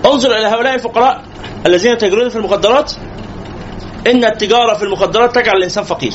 [0.07, 1.23] انظر إلى هؤلاء الفقراء
[1.67, 2.93] الذين يتاجرون في المخدرات
[4.07, 6.13] إن التجارة في المخدرات تجعل الإنسان فقير.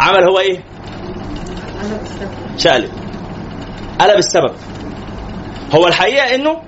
[0.00, 0.64] عمل هو إيه؟
[2.56, 2.90] شقلب
[4.00, 4.52] قلب السبب
[5.74, 6.62] هو الحقيقة إنه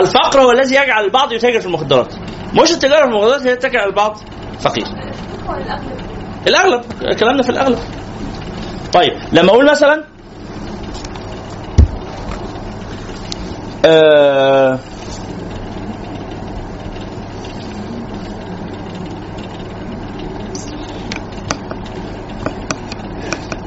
[0.00, 2.14] الفقر هو الذي يجعل البعض يتاجر في المخدرات.
[2.54, 4.18] مش التجارة في المخدرات هي تجعل البعض
[4.60, 4.84] فقير.
[6.46, 6.82] الأغلب.
[7.20, 7.78] كلامنا في الأغلب.
[8.92, 10.04] طيب لما أقول مثلا
[13.84, 14.78] آه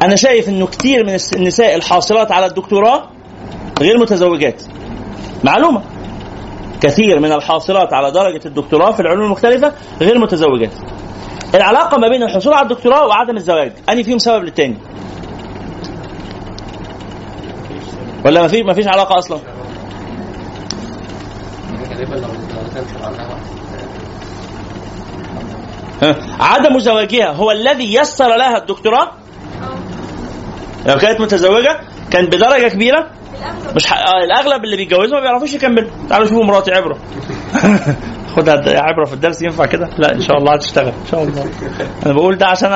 [0.04, 3.10] أنا شايف إنه كتير من النساء الحاصلات على الدكتوراه
[3.80, 4.64] غير متزوجات.
[5.44, 5.84] معلومة.
[6.82, 10.72] كثير من الحاصلات على درجة الدكتوراه في العلوم المختلفة غير متزوجات.
[11.56, 13.72] العلاقة ما بين الحصول على الدكتوراه وعدم الزواج.
[13.90, 14.78] أني فيهم سبب للتاني.
[18.26, 19.40] ولا ما في ما فيش علاقة أصلا؟
[26.40, 29.23] عدم زواجها هو الذي يسر لها الدكتوراه؟
[30.86, 31.80] لو كانت متزوجة
[32.12, 33.08] كان بدرجة كبيرة.
[33.76, 33.94] مش.
[33.94, 35.90] آه الأغلب اللي بيتجوزوا ما بيعرفوش يكملوا.
[36.10, 36.98] تعالوا شوفوا مراتي عبرة.
[38.36, 40.88] خدها عبرة في الدرس ينفع كده؟ لا إن شاء الله هتشتغل.
[40.88, 41.46] إن شاء الله.
[42.06, 42.72] أنا بقول ده عشان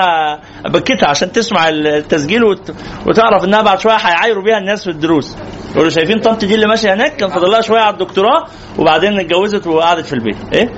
[0.66, 2.74] أبكتها عشان تسمع التسجيل وت...
[3.08, 5.36] وتعرف إنها بعد شوية هيعايروا بيها الناس في الدروس.
[5.72, 8.46] يقولوا شايفين طنط دي اللي ماشية هناك؟ كان فاضل لها شوية على الدكتوراه
[8.78, 10.38] وبعدين اتجوزت وقعدت في البيت.
[10.54, 10.70] إيه؟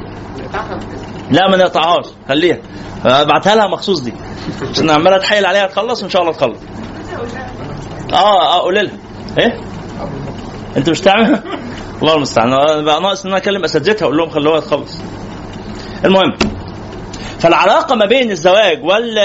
[1.31, 2.05] لا ما نقطعهاش.
[2.29, 2.57] خليها.
[3.05, 4.13] أبعتها لها مخصوص دي.
[4.71, 6.57] عشان عمالة اتحايل عليها تخلص وإن شاء الله تخلص.
[8.13, 8.93] آه آه قولي لها.
[9.37, 9.61] إيه؟
[10.77, 11.39] أنت مش تعمل؟
[12.01, 12.53] الله المستعان.
[12.53, 14.97] أنا بقى ناقص إن أنا أكلم أساتذتها أقول لهم خلوها تخلص.
[16.05, 16.37] المهم
[17.39, 19.17] فالعلاقة ما بين الزواج وال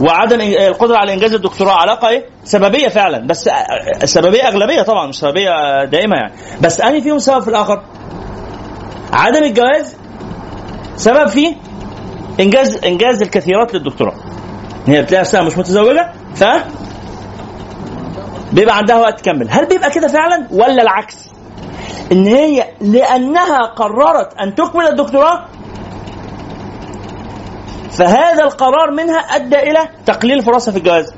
[0.00, 3.26] وعدم القدرة على إنجاز الدكتوراه علاقة إيه؟ سببية فعلا.
[3.26, 3.50] بس
[4.04, 6.32] سببية أغلبية طبعا مش سببية دائمة يعني.
[6.60, 7.82] بس أنهي فيهم سبب في الآخر؟
[9.12, 9.96] عدم الجواز
[10.96, 11.54] سبب في
[12.40, 14.14] انجاز إنجاز الكثيرات للدكتوراه.
[14.86, 16.44] هي بتلاقي نفسها مش متزوجة؟ ف؟
[18.52, 19.50] بيبقى عندها وقت تكمل.
[19.50, 21.16] هل بيبقى كده فعلا ولا العكس؟
[22.12, 25.44] إن هي لأنها قررت أن تكمل الدكتوراه
[27.90, 31.14] فهذا القرار منها أدى إلى تقليل فرصها في الجواز.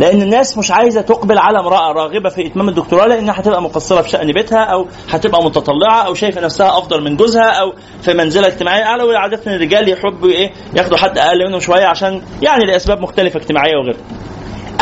[0.00, 4.08] لأن الناس مش عايزة تقبل على امرأة راغبة في إتمام الدكتوراه لانها هتبقى مقصرة في
[4.10, 7.72] شأن بيتها أو هتبقى متطلعة أو شايفة نفسها أفضل من جوزها أو
[8.02, 12.64] في منزلة اجتماعية اعلى وعاده الرجال يحبوا إيه ياخدوا حد أقل منهم شوية عشان يعني
[12.64, 14.00] لأسباب مختلفة اجتماعية وغيرها.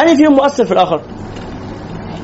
[0.02, 1.00] انهي فيهم مؤثر في الآخر؟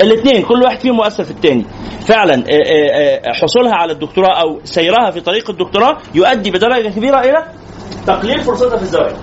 [0.00, 1.64] الاثنين كل واحد فيهم مؤثر في الثاني
[2.06, 7.20] فعلا آه، آه، آه، حصولها على الدكتوراه أو سيرها في طريق الدكتوراه يؤدي بدرجة كبيرة
[7.20, 7.44] إلى
[8.06, 9.16] تقليل فرصتها في الزواج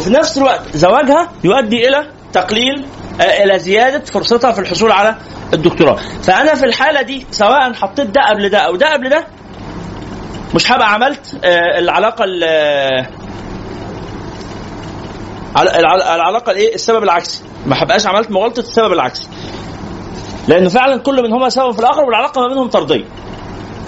[0.00, 2.86] وفي نفس الوقت زواجها يؤدي إلى تقليل
[3.20, 5.16] آه، إلى زيادة فرصتها في الحصول على
[5.54, 5.96] الدكتوراه.
[6.22, 9.26] فأنا في الحالة دي سواء حطيت ده قبل ده أو ده قبل ده
[10.54, 13.06] مش هبقى عملت آه، العلاقة ال- آه،
[16.14, 17.42] العلاقة الإيه؟ السبب العكسي.
[17.66, 19.28] ما هبقاش عملت مغالطة السبب العكسي.
[20.48, 23.04] لأنه فعلا كل منهما سبب في الآخر والعلاقة ما بينهم طردية.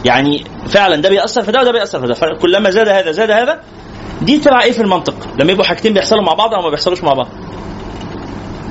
[0.04, 2.14] يعني فعلا ده بيأثر في ده وده بيأثر في ده.
[2.14, 3.60] فكلما زاد هذا زاد هذا
[4.22, 7.12] دي تبع إيه في المنطق؟ لما يبقوا حاجتين بيحصلوا مع بعض أو ما بيحصلوش مع
[7.12, 7.28] بعض.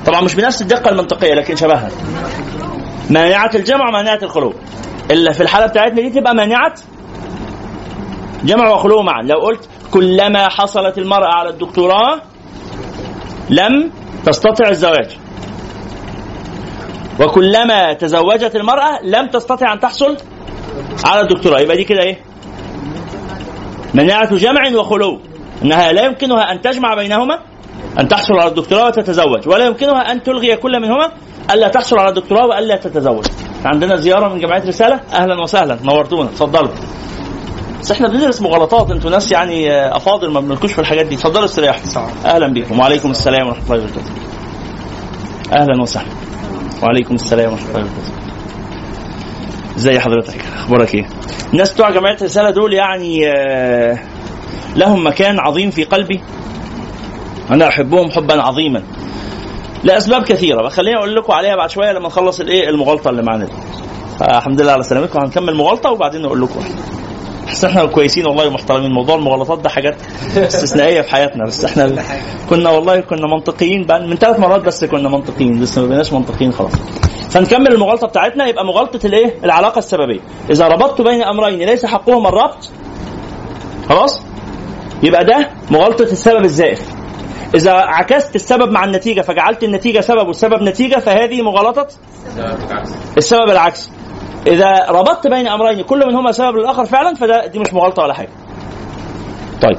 [0.06, 1.88] طبعا مش بنفس الدقة المنطقية لكن شبهها.
[3.10, 4.54] مانعة الجمع ومانعه الخلو.
[5.10, 6.74] إلا في الحالة بتاعتنا دي تبقى مانعة
[8.44, 9.22] جمع وخلو معا.
[9.22, 12.22] لو قلت كلما حصلت المرأة على الدكتوراه
[13.50, 13.90] لم
[14.26, 15.16] تستطع الزواج.
[17.20, 20.16] وكلما تزوجت المرأة لم تستطع أن تحصل
[21.04, 21.60] على الدكتوراه.
[21.60, 22.31] يبقى دي كده إيه؟
[23.94, 25.20] مناعة جمع وخلو.
[25.62, 27.38] أنها لا يمكنها أن تجمع بينهما
[28.00, 31.12] أن تحصل على الدكتوراه وتتزوج ولا يمكنها أن تلغي كل منهما
[31.50, 33.24] ألا تحصل على الدكتوراه وألا تتزوج.
[33.64, 35.00] عندنا زيارة من جمعية رسالة.
[35.12, 36.70] أهلا وسهلا نورتونا اتفضلوا.
[37.80, 41.14] بس إحنا بندرس مغالطات أنتوا ناس يعني آه، أفاضل ما بنلكوش في الحاجات دي.
[41.14, 41.80] اتفضلوا استريحوا
[42.24, 42.80] أهلا بكم.
[42.80, 44.12] وعليكم السلام ورحمة الله وبركاته.
[45.52, 46.08] أهلا وسهلا.
[46.82, 48.21] وعليكم السلام ورحمة الله وبركاته.
[49.76, 50.40] ازي حضرتك.
[50.56, 51.06] أخبارك إيه؟
[51.52, 53.98] الناس بتوع جمعية الرسالة دول يعني آه،
[54.76, 56.20] لهم مكان عظيم في قلبي.
[57.50, 58.82] أنا أحبهم حبا عظيما.
[59.84, 63.52] لأسباب كثيرة خليني أقول لكم عليها بعد شوية لما نخلص الإيه المغالطة اللي معانا دي.
[64.22, 65.20] الحمد لله على سلامتكم.
[65.20, 66.60] هنكمل مغالطة وبعدين نقول لكم.
[67.52, 68.90] بس إحنا كويسين والله ومحترمين.
[68.92, 69.96] موضوع المغالطات ده حاجات
[70.36, 71.44] استثنائية في حياتنا.
[71.46, 72.02] بس إحنا
[72.50, 74.06] كنا والله كنا منطقيين بقى.
[74.06, 75.60] من ثلاث مرات بس كنا منطقيين.
[75.60, 76.72] بس ما بقيناش منطقيين خلاص.
[77.30, 78.46] فنكمل المغالطة بتاعتنا.
[78.46, 80.20] يبقى مغالطة الايه؟ العلاقة السببية.
[80.50, 82.70] إذا ربطت بين أمرين ليس حقهما الربط.
[83.88, 84.22] خلاص؟
[85.02, 86.88] يبقى ده مغالطة السبب الزائف
[87.54, 91.86] إذا عكست السبب مع النتيجة فجعلت النتيجة سبب والسبب نتيجة فهذه مغالطة
[93.16, 93.90] السبب العكسي
[94.46, 98.28] إذا ربطت بين أمرين كل منهما سبب للآخر فعلا فده دي مش مغالطة ولا حاجة.
[99.62, 99.78] طيب.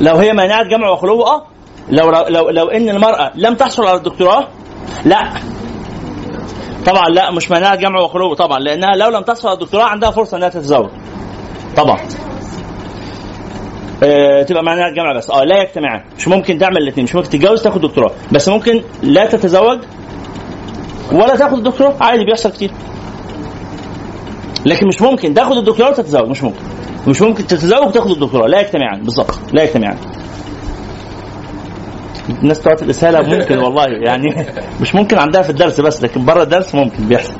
[0.00, 1.42] لو هي مانعه جمع وخلو آه
[1.88, 4.48] لو لو لو إن المرأة لم تحصل على الدكتوراه
[5.04, 5.32] لا.
[6.86, 10.36] طبعا لا مش مانعه جمع وخلو طبعا لأنها لو لم تحصل على الدكتوراه عندها فرصة
[10.36, 10.88] إنها تتزوج.
[11.76, 11.98] طبعا.
[14.02, 15.30] آه، تبقى معناها الجامعة بس.
[15.30, 16.02] آه لا يجتمعان.
[16.18, 18.10] مش ممكن تعمل الاثنين مش ممكن تتجوز تاخد دكتوراه.
[18.32, 19.78] بس ممكن لا تتزوج
[21.12, 22.70] ولا تاخد الدكتوراه عادي بيحصل كتير.
[24.66, 26.60] لكن مش ممكن تاخد الدكتوراه وتتزوج مش ممكن.
[27.08, 28.46] مش ممكن تتزوج وتاخد الدكتوراه.
[28.46, 29.02] لا يجتمعان.
[29.02, 29.38] بالظبط.
[29.52, 29.96] لا يجتمعان.
[32.42, 33.84] الناس بتوع الاسهاله ممكن والله.
[33.86, 34.46] يعني
[34.80, 37.32] مش ممكن عندها في الدرس بس لكن بره الدرس ممكن بيحصل.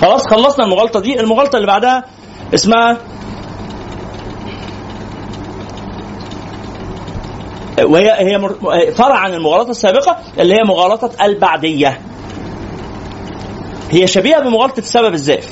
[0.00, 1.20] خلاص خلصنا المغالطة دي.
[1.20, 2.04] المغالطة اللي بعدها
[2.54, 2.98] اسمها
[7.84, 12.00] وهي هي مر- فرع عن المغالطة السابقة اللي هي مغالطة البعدية.
[13.90, 15.50] هي شبيهة بمغالطة السبب الزائف.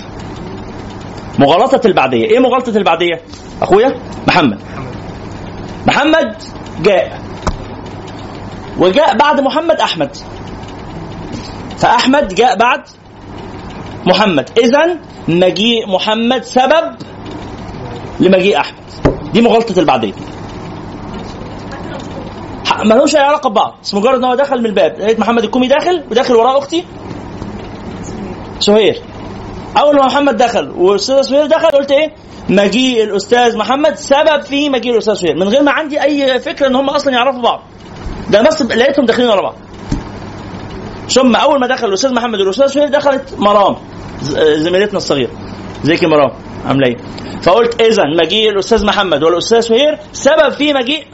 [1.39, 2.25] مغالطة البعدية.
[2.25, 3.21] إيه مغالطة البعدية؟
[3.63, 4.59] أخويا محمد.
[5.87, 6.37] محمد
[6.83, 7.19] جاء.
[8.79, 10.17] وجاء بعد محمد أحمد.
[11.79, 12.81] فأحمد جاء بعد
[14.07, 14.51] محمد.
[14.59, 14.97] اذا
[15.29, 16.95] مجيء محمد سبب
[18.21, 18.79] لمجيء أحمد.
[19.33, 20.13] دي مغالطة البعدية.
[22.85, 23.75] ملوش أي علاقة ببعض.
[23.83, 26.85] بس مجرد إن هو دخل من الباب لقيت محمد الكومي داخل وداخل وراه أختي.
[28.61, 29.03] سهير.
[29.79, 32.13] أول ما محمد دخل والاستاذ سهير دخل قلت إيه؟
[32.49, 33.95] مجيء الأستاذ محمد.
[33.95, 35.37] سبب في مجيء الأستاذ سهير.
[35.37, 37.63] من غير ما عندي أي فكرة إن هم أصلا يعرفوا بعض.
[38.31, 39.55] ده بس لقيتهم داخلين ورا بعض.
[41.09, 43.77] ثم أول ما دخل الأستاذ محمد والأستاذ سهير دخلت مرام
[44.57, 45.31] زميلتنا الصغيرة.
[45.85, 46.31] ازيك يا مرام
[46.67, 46.97] عاملة إيه؟
[47.43, 51.07] فقلت اذا مجيء الأستاذ محمد والأستاذ سهير سبب في مجيء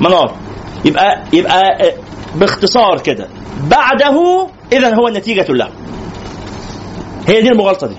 [0.00, 0.36] منار
[0.84, 1.94] يبقى يبقى آه،
[2.34, 3.28] باختصار كده.
[3.70, 5.68] بعده اذا هو النتيجه له.
[7.28, 7.96] هي دي المغالطة دي.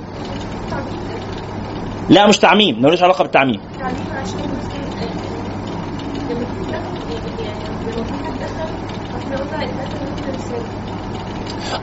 [2.10, 2.82] لا مش تعميم.
[2.82, 3.62] ملوش علاقة بالتعميم.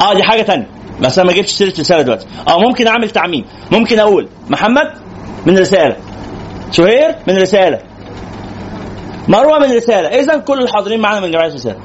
[0.01, 0.69] آه دي حاجة تانية.
[1.01, 2.27] بس أنا ما جبتش سيرة رساله دلوقتي.
[2.49, 3.45] آه ممكن أعمل تعميم.
[3.73, 4.93] ممكن أقول محمد
[5.47, 5.97] من رسالة.
[6.71, 7.79] سهير من رسالة.
[9.29, 10.09] مروة من رسالة.
[10.09, 11.77] اذا كل الحاضرين معانا من جمعيه رساله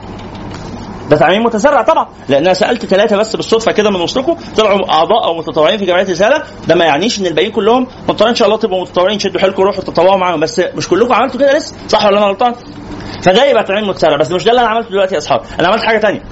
[1.09, 2.07] ده تعميم متسرع طبعا.
[2.29, 4.35] لأن أنا سألت ثلاثة بس بالصدفة كده من وسطكم.
[4.57, 8.35] طلعوا أعضاء أو متطوعين في جمعيه رساله ده ما يعنيش إن الباقيين كلهم مضطرين إن
[8.35, 10.39] شاء الله تبقوا متطوعين شدوا حيلكم روحوا تتطوعوا معاهم.
[10.39, 12.53] بس مش كلكم عملتوا كده لسه؟ صح ولا أنا غلطان؟
[13.23, 14.17] فده يبقى تعميم متسرع.
[14.17, 15.41] بس مش ده اللي أنا عملته دلوقتي يا أصحاب.
[15.59, 16.23] أنا عملت حاجة ثانية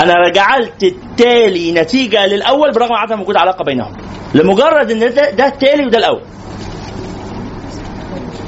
[0.00, 3.92] أنا جعلت التالي نتيجة للأول برغم عدم وجود علاقة بينهم.
[4.34, 6.22] لمجرد إن ده, ده التالي وده الأول.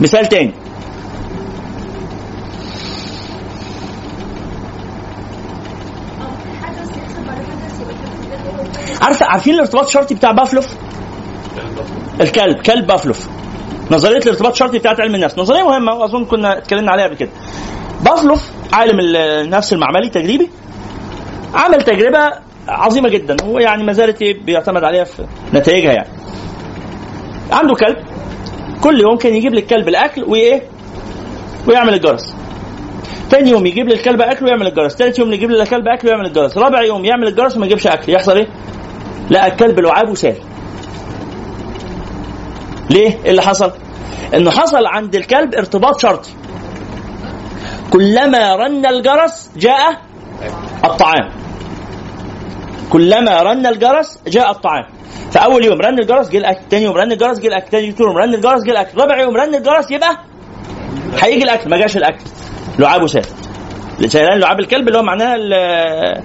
[0.01, 0.53] مثال تاني
[6.21, 7.95] آه حدث يحصل بعد حدث يبقى
[9.01, 10.67] هو عارفه عارفين الارتباط الشرطي بتاع بافلوف
[12.21, 13.29] الكلب كلب بافلوف
[13.91, 15.39] نظرية الارتباط الشرطي بتاعت علم النفس.
[15.39, 17.31] نظرية مهمة واظن كنا اتكلمنا عليها قبل كده.
[18.05, 20.51] بافلوف عالم النفس المعملي تجريبي
[21.55, 22.31] عمل تجربة
[22.69, 26.09] عظيمة جدا ويعني ما زالت إيه بيعتمد عليها في نتائجها يعني.
[27.53, 27.97] عنده كلب
[28.83, 30.63] كل يوم كان يجيب للكلب الأكل وإيه؟
[31.69, 32.35] ويعمل الجرس.
[33.31, 34.97] تاني يوم يجيب للكلب أكل ويعمل الجرس.
[34.97, 36.59] تالت يوم يجيب للكلب أكل ويعمل الجرس.
[36.59, 38.13] رابع يوم يعمل الجرس وما يجيبش أكل.
[38.13, 38.49] يحصل إيه؟
[39.31, 40.37] لقى الكلب لعابه سال
[42.91, 43.73] ليه؟ إيه اللي حصل؟
[44.35, 46.31] انه حصل عند الكلب ارتباط شرطي.
[47.91, 50.01] كلما رن الجرس جاء
[50.85, 51.31] الطعام.
[52.91, 54.85] كلما رن الجرس جاء الطعام.
[55.33, 58.35] فأول يوم رن الجرس جه الأكل ثاني يوم رن الجرس جه الأكل ثاني يوم رن
[58.35, 60.17] الجرس جه الأكل رابع يوم رن الجرس يبقى
[61.23, 62.25] هيجي الأكل ما جاش الأكل.
[62.79, 63.25] لعابه سال
[64.09, 66.23] سيلان لعاب الكلب اللي هو معناها آه،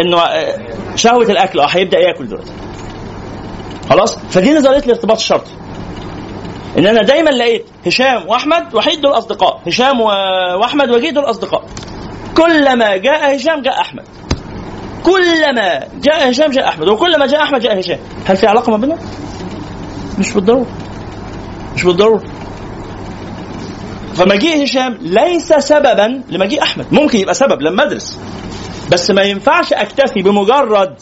[0.00, 0.58] إنه آه،
[0.96, 1.60] شهوة الأكل.
[1.60, 2.52] آه هيبدأ يأكل دلوقتي.
[3.90, 5.50] خلاص؟ فدي نظرية الارتباط الشرطي.
[6.78, 9.60] إن أنا دايما لقيت هشام وأحمد وحيد دول أصدقاء.
[9.66, 10.00] هشام
[10.60, 11.64] وأحمد وجيه دول أصدقاء.
[12.36, 14.04] كلما جاء هشام جاء أحمد.
[15.04, 16.88] كلما جاء هشام جاء أحمد.
[16.88, 17.98] وكلما جاء أحمد جاء هشام.
[18.26, 18.98] هل في علاقة ما بينهم؟
[20.18, 20.66] مش بالضرورة.
[21.74, 22.22] مش بالضرورة.
[24.16, 26.86] فمجيء هشام ليس سببا لمجيء أحمد.
[26.92, 28.20] ممكن يبقى سبب لما ادرس
[28.92, 30.94] بس ما ينفعش أكتفي بمجرد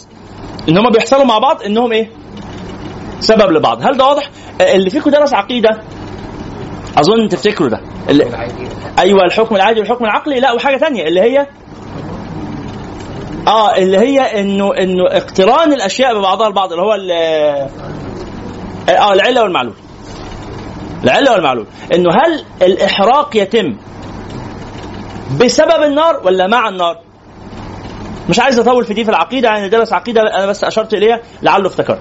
[0.68, 2.10] إن هم بيحصلوا مع بعض إنهم إيه؟
[3.20, 3.82] سبب لبعض.
[3.82, 5.68] هل ده واضح؟ آه، اللي فيكم درس عقيدة؟
[6.98, 7.80] أظن تفتكروا ده.
[8.08, 8.24] اللي
[8.98, 10.40] أيوه الحكم العادي والحكم العقلي.
[10.40, 11.46] لا وحاجة تانية اللي هي
[13.48, 16.92] آه اللي هي إنه إنه اقتران الأشياء ببعضها البعض اللي هو
[18.88, 19.74] آه العلة والمعلول.
[21.04, 23.76] العله والمعلول إنه هل الإحراق يتم
[25.40, 26.98] بسبب النار ولا مع النار؟
[28.28, 31.66] مش عايز أطول في دي في العقيدة يعني درس عقيدة أنا بس أشرت إليها لعله
[31.66, 32.00] افتكرت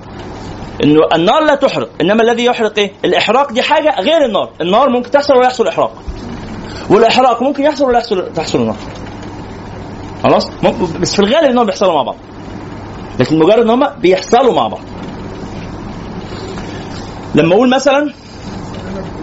[0.84, 4.50] إنه النار لا تحرق إنما الذي يحرق إيه؟ الإحراق دي حاجة غير النار.
[4.62, 6.04] النار ممكن تحصل ولا يحصل إحراق.
[6.90, 8.76] والإحراق ممكن يحصل ولا يحصل تحصل النار.
[10.24, 10.50] خلاص؟
[11.02, 12.16] بس في الغالب انهم بيحصلوا مع بعض.
[13.20, 14.82] لكن مجرد إن هم بيحصلوا مع بعض.
[17.36, 18.14] لما أقول مثلا مثلا
[18.92, 19.23] عملت في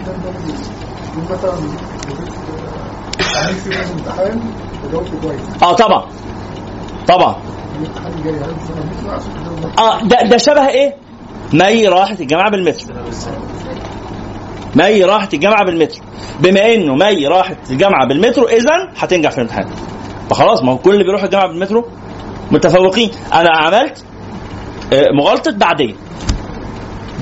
[5.63, 6.05] آه طبعا.
[7.07, 7.35] طبعا.
[9.79, 10.95] آه ده ده شبه إيه؟
[11.53, 12.95] مي راحت الجامعة بالمترو
[14.75, 16.03] مي راحت الجامعة بالمترو
[16.39, 19.67] بما إنه مي راحت الجامعة بالمترو اذا هتنجح في الامتحان.
[20.29, 21.85] فخلاص ما هو كل اللي بيروح الجامعة بالمترو
[22.51, 23.11] متفوقين.
[23.33, 24.03] أنا عملت
[24.93, 25.93] آه، مغالطة بعديه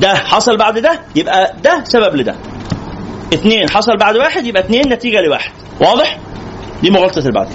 [0.01, 2.35] ده حصل بعد ده يبقى ده سبب لده.
[3.33, 5.51] اتنين حصل بعد واحد يبقى اتنين نتيجة لواحد.
[5.81, 6.17] واضح؟
[6.81, 7.47] دي مغالطه البعد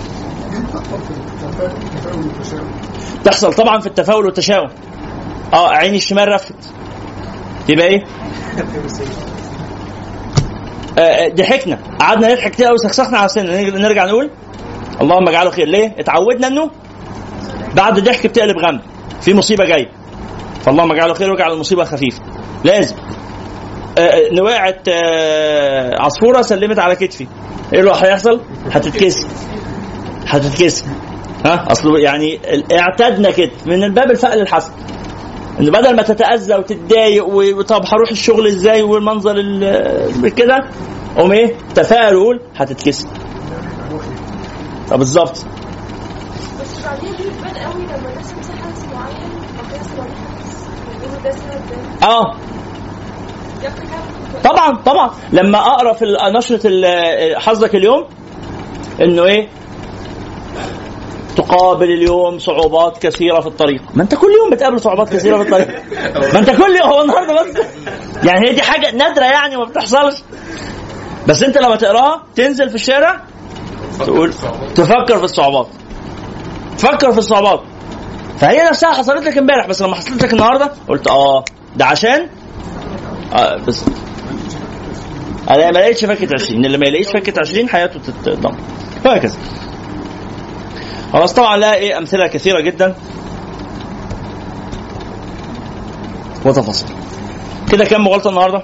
[3.25, 4.69] تحصل طبعا في التفاؤل والتشاؤم.
[5.53, 6.55] آه عيني الشمال رفت.
[7.69, 8.05] يبقى إيه؟
[10.99, 11.79] آه، آه، ضحكنا.
[12.01, 13.63] قعدنا نضحك كتير قوي سخسخنا على سنة.
[13.63, 14.31] نرجع- نقول
[15.01, 15.69] اللهم اجعله خير.
[15.69, 16.71] ليه؟ اتعودنا إنه
[17.77, 18.81] بعد ضحك بتقلب غم.
[19.21, 19.89] في مصيبة جاية.
[20.65, 22.21] فاللهم اجعله خير واجعل المصيبة خفيفة.
[22.65, 22.97] لازم.
[24.43, 27.27] وقعت آه، عصفورة سلمت على كتفي.
[27.73, 28.41] إيه اللي هيحصل؟
[28.71, 29.27] هتتكسر.
[30.27, 30.87] هتتكسر.
[31.47, 32.41] ها؟ أصل يعني
[32.73, 33.51] اعتدنا كده.
[33.67, 34.73] من الباب الفقل الحسن.
[35.61, 40.65] إن بدل ما تتأذى وتتضايق وطب هروح الشغل إزاي والمنظر ال- كده؟
[41.17, 43.09] قوم إيه؟ تفاءل وقول هتتكسر.
[44.91, 45.39] طب بالظبط.
[52.03, 52.37] آه.
[54.45, 55.11] طبعا طبعا.
[55.33, 56.05] لما أقرأ في
[56.39, 56.61] نشرة
[57.39, 58.05] حظك اليوم
[59.01, 59.49] إنه إيه؟
[61.37, 63.83] تقابل اليوم صعوبات كثيرة في الطريق.
[63.95, 65.69] ما أنت كل يوم بتقابل صعوبات كثيرة في الطريق.
[66.33, 67.57] ما أنت كل يوم هو النهارده بس.
[68.25, 70.15] يعني هي دي حاجة نادرة يعني ما بتحصلش.
[71.29, 73.21] بس أنت لما تقراها تنزل في الشارع
[73.99, 74.33] تقول
[74.75, 75.67] تفكر في الصعوبات.
[76.79, 77.61] تفكر في الصعوبات.
[78.39, 81.45] فهي نفسها حصلت لك امبارح بس لما حصلت لك النهارده قلت آه
[81.77, 82.29] ده عشان
[83.35, 83.85] آه بس.
[85.51, 88.55] أنا ما لقيتش فكه 20 اللي ما يلاقيش فكه 20 حياته تتدمر
[89.05, 89.37] وهكذا
[91.13, 92.95] خلاص طبعا لها إيه أمثلة كثيرة جدا.
[96.45, 96.89] وتفاصيل.
[97.73, 98.63] كده كام مغالطة النهارده؟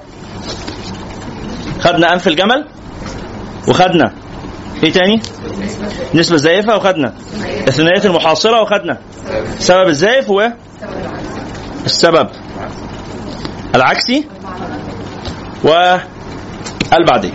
[1.81, 2.67] خدنا أنف الجمل
[3.69, 4.13] وخدنا
[4.83, 5.21] إيه تاني؟
[6.15, 7.15] نسبة الزائفة وخدنا
[7.69, 8.99] الثنائيات المحاصرة وخدنا
[9.59, 10.31] سبب الزائف
[11.85, 12.29] والسبب
[13.75, 14.25] العكسي؟
[15.65, 17.33] والبعدي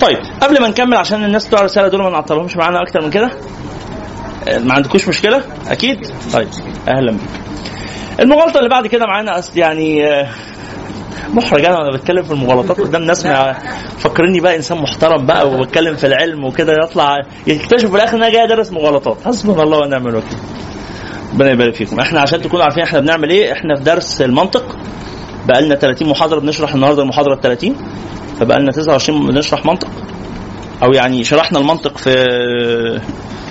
[0.00, 3.30] طيب قبل ما نكمل عشان الناس بتوع الرسالة دول ما نعطلهمش معانا أكتر من كده
[4.46, 5.96] ما عندكوش مشكلة؟ أكيد؟
[6.32, 6.48] طيب
[6.88, 7.20] أهلا بيك.
[8.20, 10.28] المغالطة اللي بعد كده معانا أصل يعني آه،
[11.28, 13.52] محرج أنا بتكلم في المغالطات قدام ناس ما
[13.98, 17.16] فكرني بقى إنسان محترم بقى وبتكلم في العلم وكده يطلع
[17.46, 19.16] يكتشفوا في الآخر إن أنا جاي أدرس مغالطات.
[19.26, 20.38] حسبنا الله ونعم الوكيل.
[21.34, 22.00] ربنا يبارك فيكم.
[22.00, 24.76] إحنا عشان تكونوا عارفين إحنا بنعمل إيه إحنا في درس المنطق.
[25.48, 27.76] بقى لنا 30 محاضرة بنشرح النهارده المحاضرة ال 30
[28.40, 29.88] فبقى لنا 29 بنشرح منطق.
[30.82, 33.00] أو يعني شرحنا المنطق في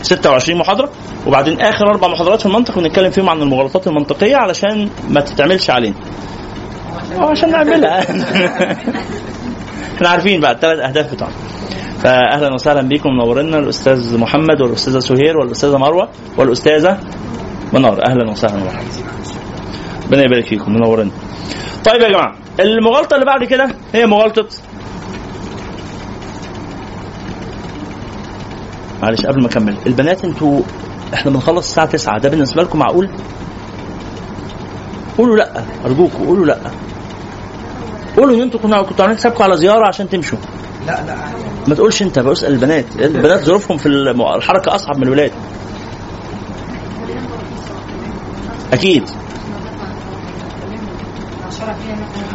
[0.02, 0.90] 26 محاضرة.
[1.28, 5.96] وبعدين آخر أربع محاضرات في المنطق بنتكلم فيهم عن المغالطات المنطقية علشان ما تتعملش علينا.
[7.20, 8.00] عشان نعملها.
[9.96, 11.36] إحنا عارفين بقى الثلاث أهداف بتوعنا.
[12.04, 16.98] فاهلا وسهلا بكم منورنا الأستاذ محمد والأستاذة سهير والأستاذة مروة والأستاذة
[17.74, 18.06] منار.
[18.08, 18.62] أهلا وسهلا.
[18.62, 18.88] ومرحبا
[20.06, 21.12] ربنا يبارك فيكم منورنا
[21.86, 24.48] طيب يا جماعة المغالطة اللي بعد كده هي مغالطة
[29.02, 29.78] معلش قبل ما أكمل.
[29.86, 30.62] البنات أنتوا
[31.14, 33.10] إحنا بنخلص الساعة 9 ده بالنسبة لكم معقول؟
[35.18, 36.58] قولوا لأ أرجوكم قولوا لأ.
[38.18, 40.38] قولوا إن أنتوا كنتوا كنتوا عاملين حسابكم على زيارة عشان تمشوا.
[40.88, 41.16] لأ لأ.
[41.68, 42.86] ما تقولش أنت بسال البنات.
[43.00, 45.32] البنات ظروفهم في الحركة أصعب من الولاد.
[48.74, 49.04] أكيد.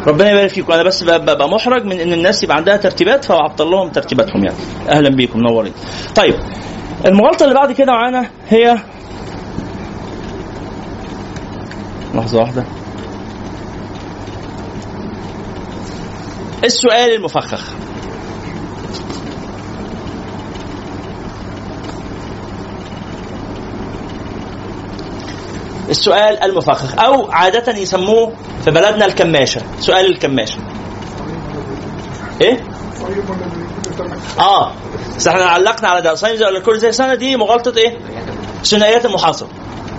[0.07, 3.89] ربنا يبارك فيكم أنا بس ببقى محرج من إن الناس يبقى عندها ترتيبات فبعطل لهم
[3.89, 4.57] ترتيباتهم يعني.
[4.89, 5.73] أهلا بيكم منورين
[6.15, 6.35] طيب
[7.05, 8.77] المغالطة اللي بعد كده معانا هي
[12.15, 12.65] لحظة واحدة.
[16.63, 17.71] السؤال المفخخ.
[25.89, 26.99] السؤال المفخخ.
[26.99, 28.33] أو عادة يسموه
[28.65, 29.61] في بلدنا الكماشة.
[29.79, 30.57] سؤال الكماشة.
[32.41, 32.59] إيه؟
[34.39, 34.71] آه.
[35.17, 36.15] بس إحنا علقنا على ده.
[36.15, 37.97] صايم زي ولا كل زي سنة دي مغالطة إيه؟
[38.63, 39.49] ثنائيات المحاصره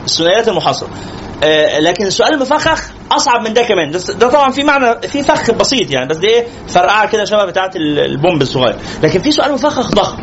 [0.05, 0.89] الثنائيات المحاصره
[1.45, 3.91] آه لكن السؤال المفخخ أصعب من ده كمان.
[3.91, 6.09] ده, طبعا في معنى في فخ بسيط يعني.
[6.09, 8.77] بس دي إيه؟ فرقعة كده شبه بتاعة ال- البومب الصغير.
[9.03, 10.19] لكن في سؤال مفخخ ضخم.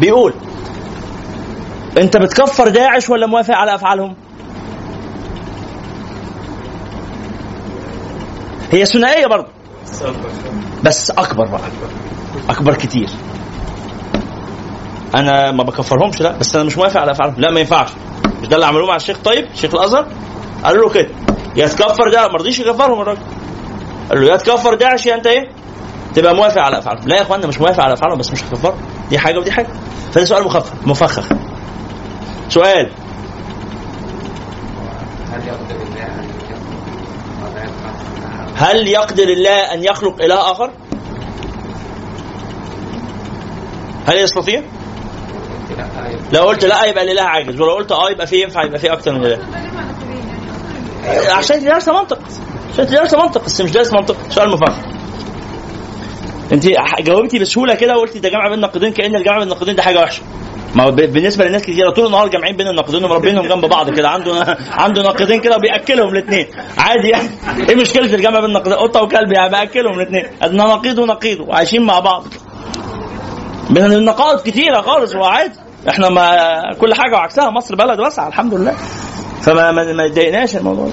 [0.00, 0.34] بيقول
[1.98, 4.14] انت بتكفر داعش ولا موافق على افعالهم؟
[8.72, 9.46] هي ثنائية برضه.
[10.84, 11.60] بس أكبر بقى.
[12.50, 13.08] أكبر كتير.
[15.16, 17.40] أنا ما بكفرهمش لا بس أنا مش موافق على أفعالهم.
[17.40, 17.88] لا ما ينفعش.
[18.42, 20.06] مش ده اللي عملوه مع الشيخ طيب شيخ الأزهر؟
[20.64, 21.08] قالوا له كده.
[21.56, 23.22] يا تكفر ده ما رضيش يكفرهم الراجل.
[24.10, 25.48] قال له يا تكفر داعش يا أنت إيه؟
[26.14, 27.08] تبقى موافق على أفعالهم.
[27.08, 28.74] لا يا اخوانا مش موافق على أفعالهم بس مش هكفرهم.
[29.10, 29.68] دي حاجة ودي حاجة.
[30.12, 31.28] فده سؤال مخفف مفخخ.
[32.52, 32.90] سؤال.
[35.32, 36.84] هل يقدر الله أن يخلق
[37.42, 37.94] ولا يخلق
[38.56, 40.70] هل يقدر الله أن يخلق إله آخر؟
[44.06, 44.62] هل يستطيع؟
[46.32, 47.60] لو قلت لا يبقى الإله عاجز.
[47.60, 49.38] ولو قلت آه يبقى في ينفع يبقى في أكتر من اله
[51.30, 52.18] عشان انت دارسه منطق.
[52.72, 54.16] عشان انت دارسه منطق بس مش دارس منطق.
[54.28, 54.92] سؤال مفخر
[56.52, 56.66] انت
[57.00, 60.22] جاوبتي بسهولة كده وقلتي ده جمع بين الناقدين كأن الجمع بين الناقدين ده حاجة وحشة.
[60.74, 64.08] ما بالنسبة لناس كتيره طول النهار جامعين بين الناقدين ومربينهم جنب بعض كده.
[64.08, 66.46] عنده عنده ناقدين كده بياكلهم الاثنين
[66.78, 67.28] عادي يعني.
[67.68, 72.00] إيه مشكلة الجمع بين الناقدين قطة وكلب يعني باكلهم الاثنين ادنا نقيض ونقيض وعايشين مع
[72.00, 72.24] بعض.
[73.70, 75.54] من النقائض كتيرة خالص وعادي.
[75.88, 76.36] إحنا ما
[76.80, 77.50] كل حاجة وعكسها.
[77.50, 78.74] مصر بلد واسعة الحمد لله.
[79.42, 80.92] فما ما يضايقناش الموضوع ده.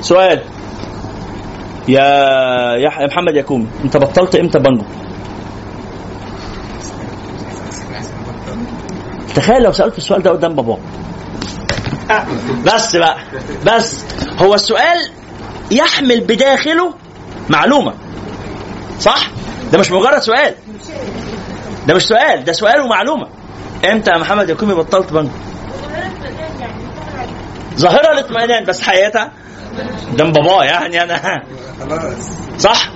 [0.00, 0.42] سؤال.
[1.88, 2.04] يا
[2.76, 4.84] يا يا محمد يا كومي أنت بطلت إمتى بانجو؟
[9.38, 10.78] تخيل لو سألت السؤال ده قدام بابا
[12.64, 13.16] بس بقى
[13.66, 14.04] بس
[14.38, 15.10] هو السؤال
[15.70, 16.94] يحمل بداخله
[17.48, 17.94] معلومة
[19.00, 19.30] صح؟
[19.72, 20.54] ده مش مجرد سؤال
[21.86, 23.26] ده مش سؤال ده سؤال ومعلومة
[23.92, 25.30] إمتى يا محمد يا كومي بطلت بانجو؟
[27.76, 29.32] ظاهرة الاطمئنان بس حياتها
[30.12, 31.42] قدام باباه يعني أنا
[32.58, 32.90] صح؟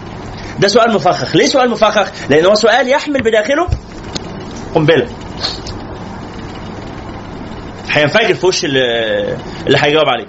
[0.59, 3.68] ده سؤال مفخخ، ليه سؤال مفخخ؟ لأن هو سؤال يحمل بداخله
[4.74, 5.09] قنبلة.
[7.93, 10.26] هينفجر في وش اللي هيجاوب عليه.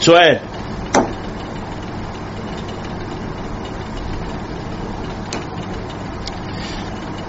[0.00, 0.40] سؤال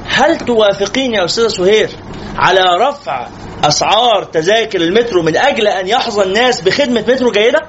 [0.07, 1.89] هل توافقين يا أستاذة سهير
[2.37, 3.27] على رفع
[3.63, 7.59] أسعار تذاكر المترو من أجل أن يحظى الناس بخدمة مترو جيدة؟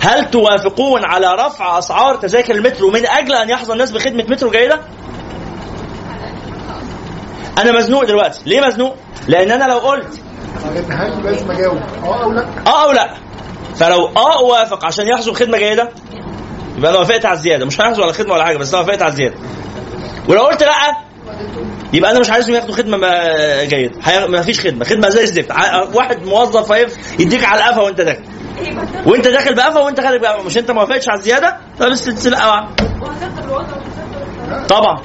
[0.00, 4.80] هل توافقون على رفع أسعار تذاكر المترو من أجل أن يحظى الناس بخدمة مترو جيدة؟
[7.58, 8.96] أنا مزنوق دلوقتي، ليه مزنوق؟
[9.28, 10.20] لأن أنا لو قلت
[11.24, 12.46] لازم اجاوب آه أو لأ.
[12.66, 13.14] آه أو لا
[13.76, 15.88] فلو آه وافق عشان يحصل خدمه جيدة
[16.78, 17.66] يبقى أنا وافقت على الزيادة.
[17.66, 19.34] مش هيحصل ولا خدمة ولا حاجة بس أنا وافقت على الزيادة.
[20.28, 20.72] ولو قلت لأ
[21.92, 22.98] يبقى أنا مش عايزهم ياخدوا خدمة
[23.64, 24.26] جيدة.
[24.26, 24.84] ما فيش خدمة.
[24.84, 25.50] خدمة زي الزفت.
[25.94, 28.20] واحد موظف هيف- يديك على القفا وانت داخل.
[29.06, 30.42] وانت داخل بقفا وانت خارج بقفا.
[30.42, 32.38] مش انت ما وافقتش على الزيادة؟ طب السلسله
[33.00, 35.02] وهتفضل طبعا.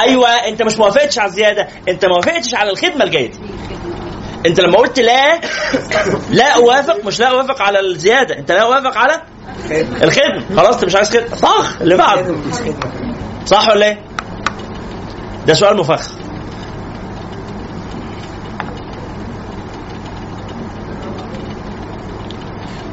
[0.00, 1.68] أيوه انت مش ما وافقتش على الزيادة.
[1.88, 2.14] انت ما
[2.54, 3.38] على الخدمة الجيدة.
[4.46, 5.40] انت لما قلت لا
[6.30, 8.38] لا أوافق مش لا أوافق على الزيادة.
[8.38, 9.22] انت لا أوافق على
[10.02, 10.56] الخدمة.
[10.56, 11.36] خلاص انت مش عايز خدمة.
[11.36, 12.36] صح اللي بعده.
[13.46, 13.98] صح ولا إيه؟
[15.46, 16.25] ده سؤال مفخ.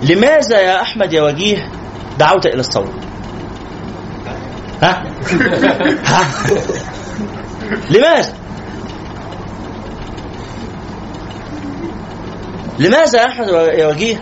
[0.09, 1.69] لماذا يا أحمد يا وجيه
[2.19, 2.93] دعوت إلى الثوره
[4.81, 5.03] ها؟
[6.05, 6.25] ها؟
[7.89, 8.33] لماذا؟
[12.79, 14.19] لماذا يا أحمد يا وجيه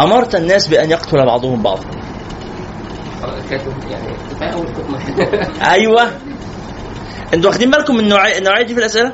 [0.00, 1.84] أمرت الناس بأن يقتل بعضهم بعضا؟
[5.70, 6.10] أيوه.
[7.34, 9.12] أنتوا واخدين بالكم من النوعيه دي في الأسئلة؟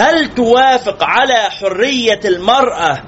[0.00, 2.98] هل توافق على حرية المرأة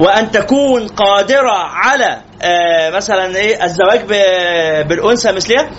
[0.00, 5.70] وأن تكون قادرة على آه مثلا إيه الزواج ب- بالأنثى مثلها؟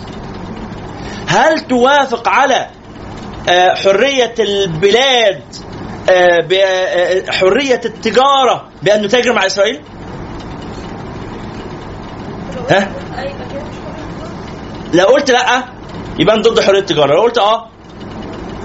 [1.28, 2.68] هل توافق على
[3.50, 5.42] آه حرية البلاد
[6.10, 9.82] آه ب- حرية التجارة بأن نتاجر مع إسرائيل؟
[12.70, 12.92] ها؟ فاهمة.
[14.94, 15.64] لو قلت لأ
[16.20, 17.14] يبقى أنت ضد حرية التجارة.
[17.16, 17.68] لو قلت آه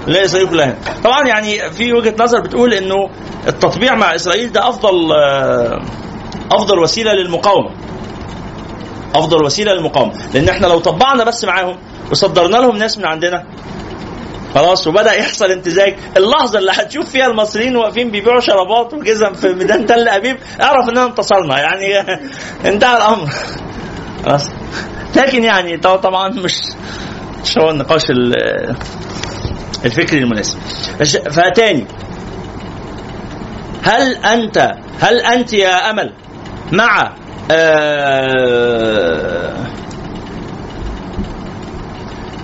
[0.07, 0.75] لا اسرائيل هنا.
[1.03, 3.09] طبعا يعني في وجهة نظر بتقول إنه
[3.47, 5.81] التطبيع مع إسرائيل ده أفضل آه،
[6.51, 7.71] أفضل وسيلة للمقاومة.
[9.15, 10.13] أفضل وسيلة للمقاومة.
[10.33, 11.77] لأن إحنا لو طبعنا بس معاهم
[12.11, 13.43] وصدرنا لهم ناس من عندنا
[14.55, 19.85] خلاص وبدأ يحصل امتزاج اللحظة اللي هتشوف فيها المصريين واقفين بيبيعوا شرابات وجزم في ميدان
[19.85, 21.59] تل أبيب اعرف اننا انتصرنا.
[21.59, 21.99] يعني
[22.73, 23.29] انتهى الأمر.
[24.25, 24.49] خلاص.
[25.15, 26.59] لكن يعني طبعا مش
[27.43, 28.03] مش هو النقاش
[29.83, 30.59] ال- الفكري المناسب
[31.31, 31.85] فتاني
[33.83, 36.13] هل أنت هل أنت يا أمل
[36.71, 37.13] مع
[37.51, 39.53] آه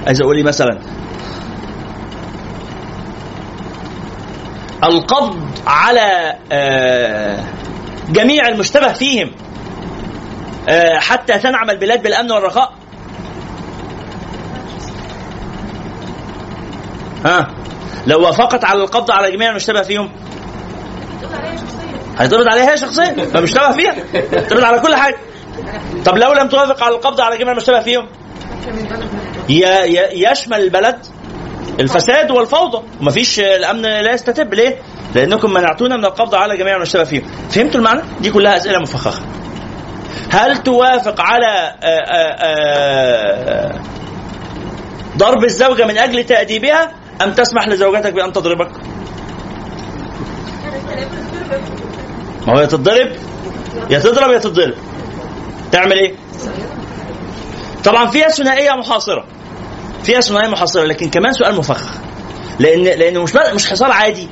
[0.07, 0.79] عايز أقول مثلا
[4.83, 7.43] القبض على آه
[8.09, 9.31] جميع المشتبه فيهم
[10.69, 12.73] آه، حتى تنعم البلاد بالأمن والرخاء؟
[17.25, 17.47] ها؟
[18.07, 20.11] لو وافقت على القبض على جميع المشتبه فيهم.
[22.21, 23.95] بتقول عليها هي شخصيا؟ فمشتبه فيها.
[24.13, 25.17] يتقبض على كل حاجة.
[26.05, 28.07] طب لو لم توافق على القبض على جميع المشتبه فيهم.
[30.13, 31.05] يشمل البلد
[31.79, 32.83] الفساد والفوضى.
[33.01, 34.53] ومفيش الأمن لا يستتب.
[34.53, 34.81] ليه؟
[35.15, 37.23] لأنكم منعتونا من القبض على جميع المشتبه فيهم.
[37.49, 39.21] فهمتوا المعنى؟ دي كلها أسئلة مفخخة.
[40.31, 43.79] هل توافق على آه، آه، آه،
[45.17, 48.71] ضرب الزوجة من أجل تأديبها؟ ام تسمح لزوجتك بأن تضربك؟
[52.47, 53.11] ما هو يا تتضرب
[53.89, 54.73] يا تضرب يا تتضرب
[55.71, 56.15] تعمل إيه؟
[57.83, 59.25] طبعا فيها ثنائية محاصرة.
[60.03, 61.93] فيها ثنائية محاصرة لكن كمان سؤال مفخخ
[62.59, 64.29] لأن لأنه مش مش حصار عادي.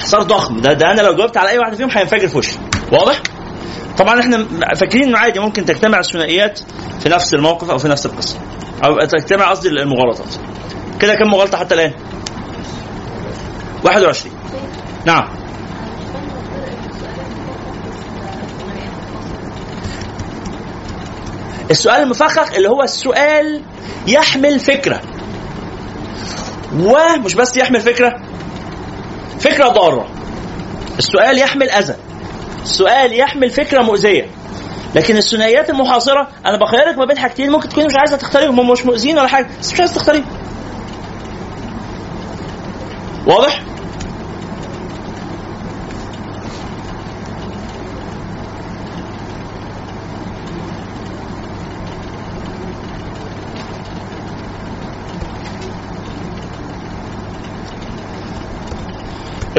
[0.00, 0.60] حصار ضخم.
[0.60, 2.58] ده, ده أنا لو جاوبت على أي واحدة فيهم هينفجر في وشي.
[2.92, 3.22] واضح؟
[3.98, 5.40] طبعا إحنا فاكرين إنه عادي.
[5.40, 6.60] ممكن تجتمع الثنائيات
[7.00, 8.38] في نفس الموقف أو في نفس القصة.
[8.84, 10.34] أو تجتمع قصدي المغالطات.
[11.00, 11.92] كده كم مغالطة حتى الآن؟
[13.84, 14.34] 21
[15.06, 15.28] نعم.
[21.70, 23.62] السؤال المفخخ اللي هو السؤال
[24.06, 25.00] يحمل فكرة.
[26.78, 28.20] ومش بس يحمل فكرة
[29.40, 30.08] فكرة ضارة.
[30.98, 31.96] السؤال يحمل أذى.
[32.62, 34.26] السؤال يحمل فكرة مؤذية.
[34.94, 38.86] لكن الثنائيات المحاصرة أنا بخيرك ما بين حاجتين ممكن تكوني مش عايزة تختاريهم هم مش
[38.86, 40.26] مؤذيين ولا حاجة بس مش عايزة تختاريهم.
[43.26, 43.69] واضح؟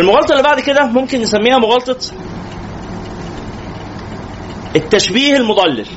[0.02, 1.97] المغالطة اللي بعد كده ممكن نسميها مغالطة
[4.76, 5.88] التشبيه المضلل.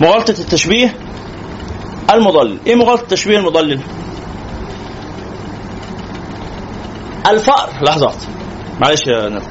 [0.00, 0.96] مغالطة التشبيه
[2.14, 2.58] المضلل.
[2.66, 3.80] إيه مغالطة التشبيه المضلل؟
[7.26, 7.68] الفأر.
[7.82, 8.06] لحظة.
[8.06, 8.35] واحدة.
[8.80, 9.42] معلش يا ناس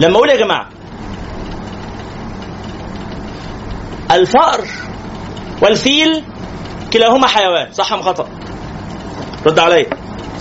[0.00, 0.68] لما أقول يا جماعة
[4.10, 4.60] الفأر
[5.62, 6.24] والفيل
[6.92, 8.28] كلاهما حيوان صح أم خطأ؟
[9.46, 9.86] رد عليا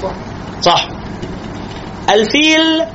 [0.02, 0.12] صح
[0.62, 0.88] صح
[2.10, 2.86] الفيل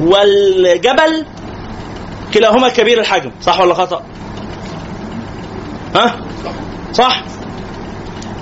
[0.00, 1.26] والجبل
[2.34, 4.02] كلاهما كبير الحجم صح ولا خطأ؟
[5.94, 6.20] ها؟
[6.92, 7.22] صح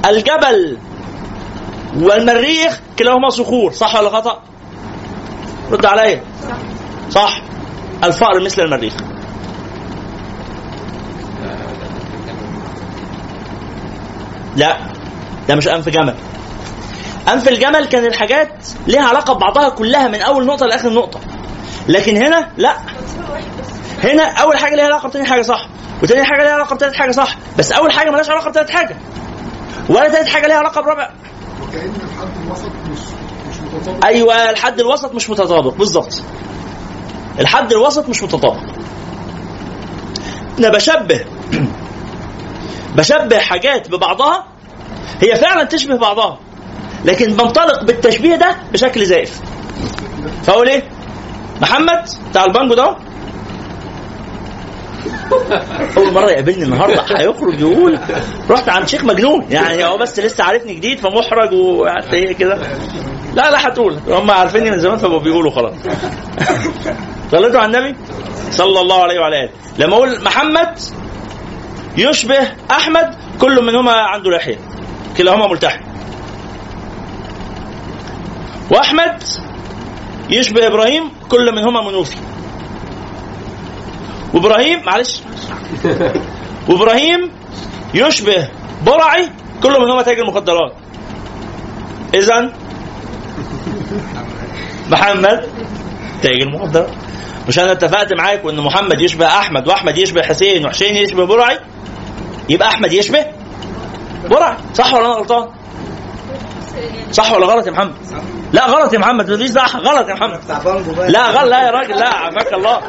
[0.08, 0.78] الجبل
[1.96, 4.42] والمريخ كلاهما صخور صح ولا خطأ؟
[5.70, 6.22] رد عليا
[7.10, 7.40] صح.
[8.04, 8.94] الفأر مثل المريخ.
[14.56, 14.76] لا.
[15.48, 16.14] ده مش أنف جمل.
[17.28, 18.48] أنف الجمل كان الحاجات
[18.86, 21.20] ليها علاقة ببعضها كلها من أول نقطة لآخر نقطة.
[21.88, 22.76] لكن هنا لا.
[24.04, 25.68] هنا أول حاجة ليها علاقة بتاني حاجة صح.
[26.02, 27.36] وتاني حاجة ليها علاقة بتالت حاجة صح.
[27.58, 28.96] بس أول حاجة مالهاش علاقة بتالت حاجة.
[29.88, 31.10] ولا تالت حاجة ليها علاقة برابع
[31.62, 32.98] وكأن الحد الوسط مش
[34.04, 35.74] أيوه الحد الوسط مش متطابق.
[35.74, 36.22] بالظبط.
[37.40, 38.60] الحد الوسط مش متطابق.
[40.58, 41.24] أنا بشبه
[42.96, 44.44] بشبه حاجات ببعضها
[45.20, 46.38] هي فعلا تشبه بعضها
[47.04, 49.40] لكن بنطلق بالتشبيه ده بشكل زائف.
[50.42, 50.82] فأقول إيه؟
[51.60, 52.96] محمد بتاع البانجو ده.
[55.96, 57.98] أول مرة يقابلني النهارده هيخرج يقول
[58.50, 59.46] رحت عند شيخ مجنون.
[59.50, 62.58] يعني هو بس لسه عارفني جديد فمحرج وحتى إيه كده.
[63.36, 63.98] لا لا هتقول.
[64.08, 65.74] هم عارفيني من زمان فبقوا بيقولوا خلاص.
[67.32, 67.96] صليتوا على النبي
[68.50, 69.50] صلى الله عليه وعلى آله.
[69.78, 70.78] لما أقول محمد
[71.96, 74.58] يشبه أحمد كل منهما عنده لحية.
[75.16, 75.80] كلاهما ملتحم.
[78.70, 79.22] وأحمد
[80.30, 82.16] يشبه إبراهيم كل منهما منوفي.
[84.34, 85.20] وإبراهيم معلش.
[86.68, 87.30] وإبراهيم
[87.94, 88.48] يشبه
[88.86, 89.28] برعي
[89.62, 90.72] كل منهما تاجر مخدرات
[92.14, 92.52] اذا
[94.92, 95.48] محمد.
[96.22, 96.90] تاجر مخدرات
[97.48, 101.58] مش أنا اتفقت معاك ان محمد يشبه أحمد وأحمد يشبه حسين وحسين يشبه برعي
[102.48, 103.26] يبقى أحمد يشبه
[104.30, 104.56] برعي.
[104.74, 105.48] صح ولا أنا غلطان؟
[107.12, 107.92] صح ولا غلط يا محمد؟
[108.52, 109.76] لا غلط يا محمد مفيش صح.
[109.76, 110.40] غلط يا محمد.
[111.08, 111.50] لا غلط.
[111.50, 112.80] لا يا راجل لا عافاك الله.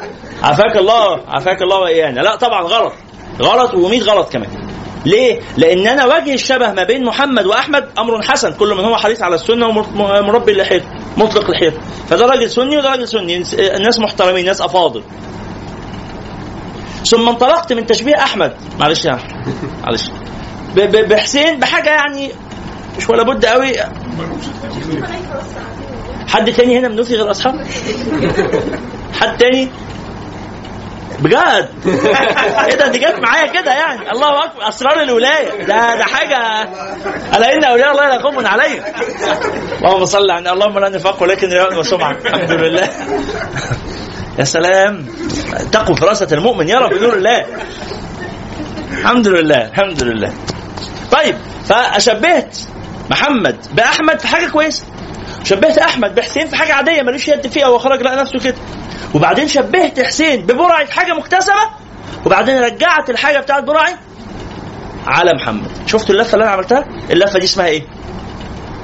[0.44, 1.20] عافاك الله.
[1.28, 2.20] عافاك الله وإيانا.
[2.22, 2.94] لا طبعا غلط.
[3.42, 4.50] غلط و100 غلط كمان.
[5.06, 9.24] ليه؟ لأن أنا وجه الشبه ما بين محمد وأحمد أمر حسن كل من هو حريص
[9.24, 10.86] على السنة ومربي لحيته
[11.18, 11.78] مطلق لحيته
[12.10, 13.44] فده راجل سني وده راجل سني
[13.80, 15.04] ناس محترمين ناس أفاضل.
[17.06, 18.54] ثم انطلقت من تشبيه أحمد.
[18.80, 20.10] معلش يا أحمد معلش.
[21.10, 22.32] بحسين بحاجة يعني
[22.98, 23.74] مش ولا بد قوي
[26.28, 27.66] حد تاني هنا منوفي غير أصحاب؟
[29.14, 29.68] حد تاني؟
[31.20, 31.70] بجد؟
[32.68, 34.12] إيه ده دي جت معايا كده يعني.
[34.12, 35.66] الله أكبر أسرار الولاية.
[35.66, 36.64] ده ده حاجة.
[37.36, 38.84] ألا إن أولياء الله لا خوف عليهم.
[39.84, 42.90] اللهم صل على اللهم لا نفاق ولكن رياء وسمعه الحمد لله.
[44.40, 45.06] يا سلام.
[45.72, 47.46] تقوى فراسه المؤمن يرى بنور الله.
[48.92, 50.34] الحمد لله الحمد لله.
[51.12, 52.58] طيب فشبهت
[53.10, 54.86] محمد بأحمد في حاجة كويسة.
[55.44, 58.56] شبهت أحمد بحسين في حاجة عادية ملوش يد فيها وخرج لقى نفسه كده.
[59.14, 61.62] وبعدين شبهت حسين ببرعي حاجة مكتسبة
[62.26, 63.96] وبعدين رجعت الحاجة بتاعت برعي
[65.08, 65.70] على محمد.
[65.86, 67.84] شفتوا اللفة اللي أنا عملتها؟ اللفة دي اسمها إيه؟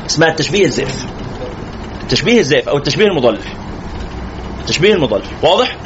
[0.05, 1.05] اسمها التشبيه الزائف
[2.03, 3.39] التشبيه الزائف أو التشبيه المضلل.
[4.59, 5.23] التشبيه المضلل.
[5.43, 5.77] واضح؟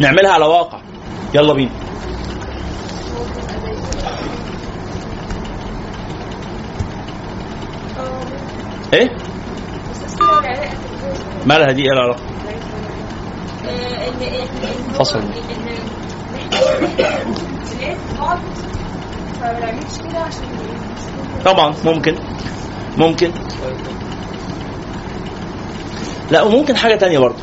[0.00, 0.78] نعملها على واقع.
[1.34, 1.70] يلا بينا.
[8.92, 9.16] إيه؟
[11.46, 12.22] مالها دي إيه العلاقه
[14.98, 15.20] فصل.
[21.44, 22.14] طبعا ممكن.
[22.98, 23.30] ممكن.
[26.30, 27.36] لأ وممكن حاجة تانية برضه.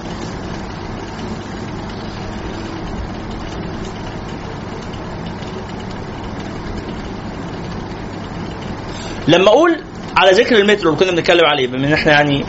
[9.28, 9.78] لما أقول
[10.18, 12.46] على ذكر المترو اللي كنا بنتكلم عليه بما إن إحنا يعني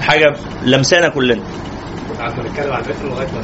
[0.00, 1.42] حاجة لمسانا كلنا.
[2.18, 3.40] قعدنا نتكلم عن المترو لغاية ما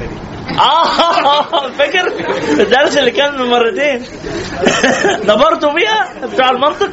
[0.60, 2.12] آه فاكر؟
[2.60, 4.02] الدرس اللي كان من مرتين.
[5.24, 6.90] نبرتوا بيها بتوع المنطق.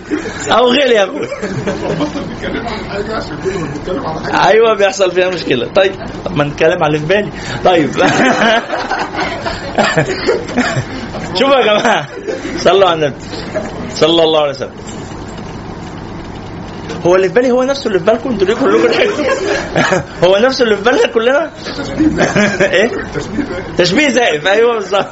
[0.52, 1.28] أو غير يا حاجة
[4.50, 5.68] أيوه بيحصل فيها مشكلة.
[5.68, 5.96] طيب
[6.26, 7.32] طب ما نتكلم على اللي في بالي.
[7.66, 7.90] طيب.
[11.40, 12.08] شوفوا يا جماعة.
[12.58, 13.16] صلوا على النبي.
[13.96, 14.76] صلى الله عليه وسلم.
[17.06, 18.88] هو اللي في بالي هو نفسه اللي في بالكم أنتوا ليه كلكم
[20.28, 21.52] هو نفسه اللي في بالنا كلنا؟
[22.62, 22.92] إيه؟
[23.78, 24.48] تشبيه زائف.
[24.48, 25.10] أيوه بالظبط.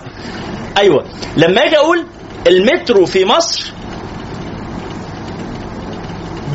[0.78, 1.06] أيوه.
[1.38, 2.06] لما أجي أقول
[2.48, 3.74] المترو في مصر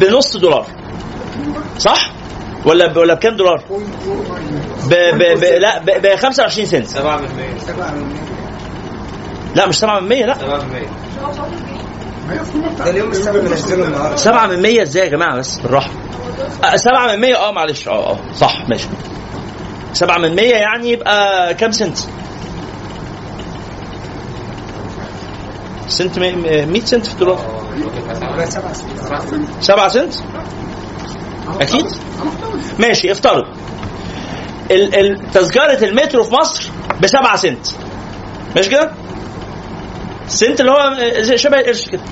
[0.00, 0.66] بنص دولار.
[1.78, 2.10] صح؟
[2.64, 3.64] ولا ولا بكام دولار؟
[4.86, 6.86] ب ب ب لا ب ب 25 سنت.
[6.88, 6.90] 7%
[9.56, 10.36] لا مش 7 من 100 لا 7%
[12.78, 14.16] ده اليوم السبت بنزله النهارده.
[14.16, 15.90] 7 من 100 إزاي يا جماعة؟ بس بالراحة.
[16.76, 17.88] 7 من 100 آه معلش.
[17.88, 18.88] آه آه صح ماشي.
[19.92, 21.98] 7 من 100 يعني يبقى كام سنت؟
[25.88, 27.38] سنت مي- مي- 100 سنت في الدولار.
[28.40, 28.72] آه 7
[29.60, 30.14] 7 سنت؟
[31.60, 31.86] أكيد.
[32.78, 33.44] ماشي افترض.
[35.32, 36.70] تذكرة المترو في مصر
[37.00, 37.66] ب 7 سنت.
[38.56, 38.92] ماشي كده؟
[40.28, 42.02] سنت اللي هو زي شبه القرش كده.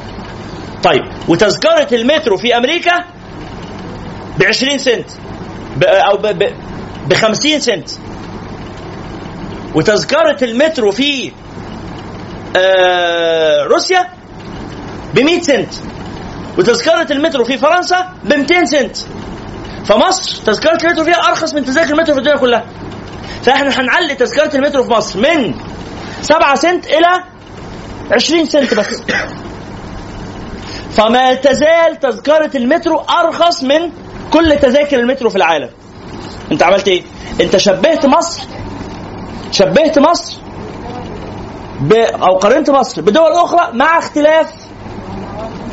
[0.83, 3.05] طيب وتذكرة المترو في أمريكا
[4.39, 5.07] ب 20 سنت
[5.77, 6.53] ب- أو ب ب-
[7.09, 7.89] ب 50 سنت.
[9.75, 11.33] وتذكرة المترو في
[12.57, 14.07] آه روسيا
[15.15, 15.75] ب 100 سنت.
[16.59, 18.97] وتذكرة المترو في فرنسا ب 200 سنت.
[19.87, 22.65] فمصر تذكرة المترو فيها أرخص من تذاكر المترو في الدنيا كلها.
[23.43, 25.55] فإحنا هنعلي تذكرة المترو في مصر من
[26.23, 27.25] 7 سنت إلى
[28.13, 29.03] 20 سنت بس.
[30.91, 33.91] فما تزال تذكرة المترو أرخص من
[34.33, 35.71] كل تذاكر المترو في العالم.
[36.53, 37.03] أنت عملت إيه؟
[37.41, 38.43] أنت شبهت مصر
[39.51, 40.39] شبهت مصر
[41.81, 41.93] ب...
[41.93, 44.53] أو قارنت مصر بدول أخرى مع اختلاف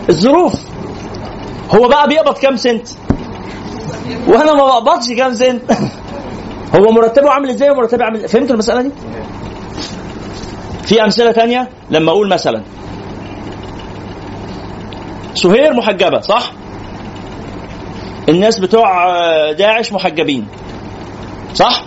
[0.09, 0.53] الظروف.
[1.75, 2.88] هو بقى بيقبض كام سنت؟
[4.27, 5.71] وأنا ما بقبضش كام سنت.
[6.75, 8.91] هو مرتبه عامل إزاي ومرتبي عامل فهمت المسألة دي؟
[10.86, 12.61] في أمثلة تانية؟ لما أقول مثلا.
[15.34, 16.51] سهير محجبة صح؟
[18.29, 18.91] الناس بتوع
[19.51, 20.47] داعش محجبين
[21.53, 21.84] صح؟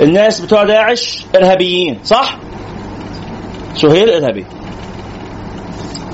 [0.00, 2.36] الناس بتوع داعش إرهابيين صح؟
[3.74, 4.46] سهير إرهابي.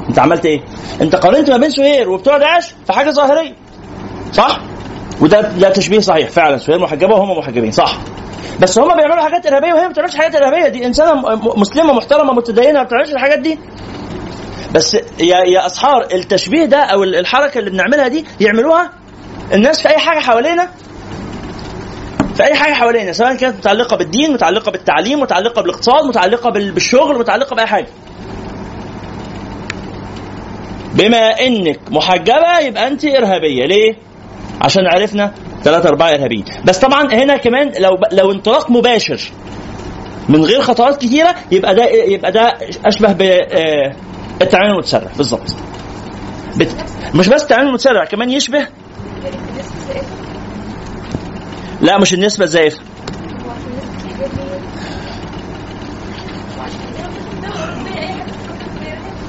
[0.09, 0.61] أنت عملت إيه؟
[1.01, 3.55] أنت قارنت ما بين سهير وبتوع داعش في حاجة ظاهرية
[4.33, 4.61] صح؟
[5.21, 6.57] وده ده تشبيه صحيح فعلا.
[6.59, 7.71] سهير محجبه وهم محجبين.
[7.71, 7.99] صح.
[8.61, 10.69] بس هم بيعملوا حاجات إرهابية وهي ما بتعملش حاجات إرهابية.
[10.69, 11.15] دي إنسانة
[11.57, 13.59] مسلمة محترمة متدينه ما بتعملش الحاجات دي.
[14.75, 18.91] بس يا يا أسحار التشبيه ده أو الحركة اللي بنعملها دي يعملوها
[19.53, 20.69] الناس في أي حاجة حوالينا؟
[22.35, 27.19] في أي حاجة حوالينا سواء كانت متعلقة بالدين متعلقة بالتعليم متعلقة بالاقتصاد متعلقة بال- بالشغل
[27.19, 27.87] متعلقة بأي حاجة.
[30.95, 33.65] بما إنك محجبة يبقى أنت إرهابية.
[33.67, 33.95] ليه؟
[34.61, 35.33] عشان عرفنا
[35.65, 39.21] ثلاثة أربعة إرهابيين بس طبعا هنا كمان لو لو انطلاق مباشر
[40.29, 42.57] من غير خطوات كتيرة يبقى ده يبقى ده
[42.87, 43.93] أشبه ب آه،
[44.43, 45.11] التعامل المتسرع.
[45.17, 45.55] بالظبط.
[47.15, 48.67] مش بس التعامل المتسرع كمان يشبه
[51.81, 52.81] لا مش النسبة الزائفة.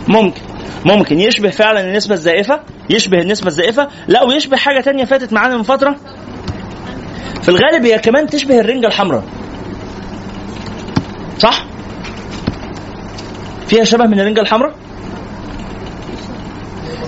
[0.08, 0.42] ممكن.
[0.86, 2.60] ممكن يشبه فعلا النسبة الزائفة.
[2.92, 5.96] يشبه النسبة الزائفة لا ويشبه حاجة تانية فاتت معانا من فترة
[7.42, 9.24] في الغالب هي كمان تشبه الرنجة الحمراء
[11.38, 11.66] صح؟
[13.68, 14.76] فيها شبه من الرنجة الحمراء؟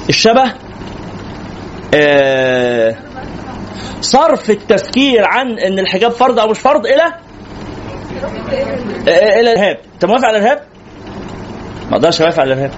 [0.09, 0.53] الشبه
[1.95, 2.95] آه
[4.01, 7.03] صرف التفكير عن إن الحجاب فرض أو مش فرض إلى
[9.07, 10.61] آه إلى الإرهاب أنت موافق على الإرهاب؟
[11.91, 12.71] ما أقدرش أوافق على الإرهاب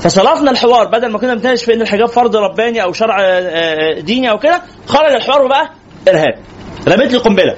[0.00, 0.88] فصرفنا الحوار.
[0.88, 4.38] بدل ما كنا بنتناقش في إن الحجاب فرض رباني أو شرع آه، آه، ديني أو
[4.38, 5.70] كده خرج الحوار وبقى
[6.08, 6.34] إرهاب.
[6.88, 7.56] رميت لي قنبلة.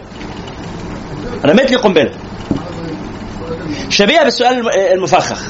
[1.45, 2.11] رميت لي قنبلة.
[3.89, 5.43] شبيهة بالسؤال آه، المفخخ.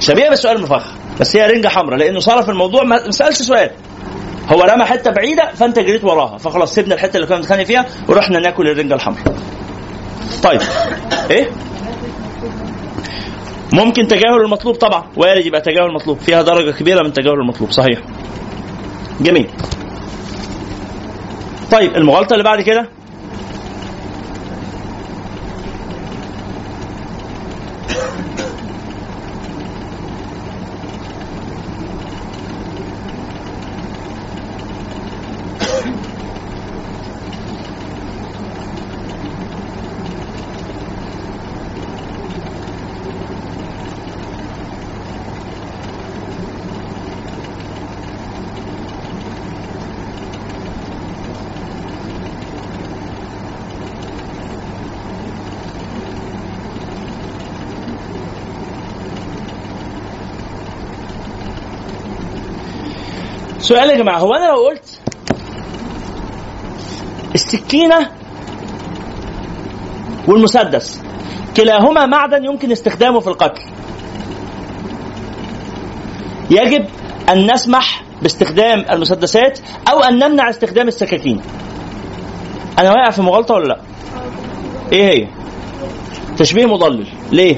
[0.00, 0.92] شبيهة بالسؤال المفخخ.
[1.20, 3.70] بس هي رنجة حمراء لأنه صرف الموضوع ما سألش سؤال.
[4.52, 6.38] هو رمى حتة بعيدة فأنت جريت وراها.
[6.38, 9.34] فخلاص سيبنا الحتة اللي كنا بنتخانق فيها ورحنا ناكل الرنجة الحمراء.
[10.42, 10.60] طيب.
[11.30, 11.50] إيه؟
[13.72, 15.04] ممكن تجاهل المطلوب طبعا.
[15.16, 16.18] وارد يبقى تجاهل المطلوب.
[16.18, 17.70] فيها درجة كبيرة من تجاهل المطلوب.
[17.70, 17.98] صحيح.
[19.20, 19.50] جميل.
[21.72, 22.88] طيب المغالطة اللي بعد كده؟
[63.68, 65.00] سؤال يا جماعة هو أنا لو قلت
[67.34, 68.10] السكينة
[70.28, 71.02] والمسدس
[71.56, 73.62] كلاهما معدن يمكن استخدامه في القتل
[76.50, 76.84] يجب
[77.30, 79.58] أن نسمح باستخدام المسدسات
[79.92, 81.40] أو أن نمنع استخدام السكاكين.
[82.78, 83.80] أنا واقع في مغالطة ولا لأ؟
[84.92, 85.28] إيه هي؟
[86.38, 87.56] تشبيه مضلل ليه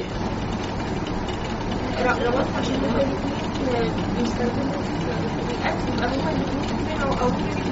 [2.05, 7.10] ربطت عشان هما الاثنين بيستخدموا في الأكل يبقى هما الاثنين أو أو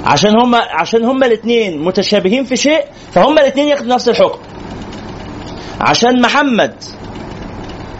[0.05, 4.38] عشان هما عشان هما الاثنين متشابهين في شيء فهما الاثنين ياخدوا نفس الحكم.
[5.80, 6.74] عشان محمد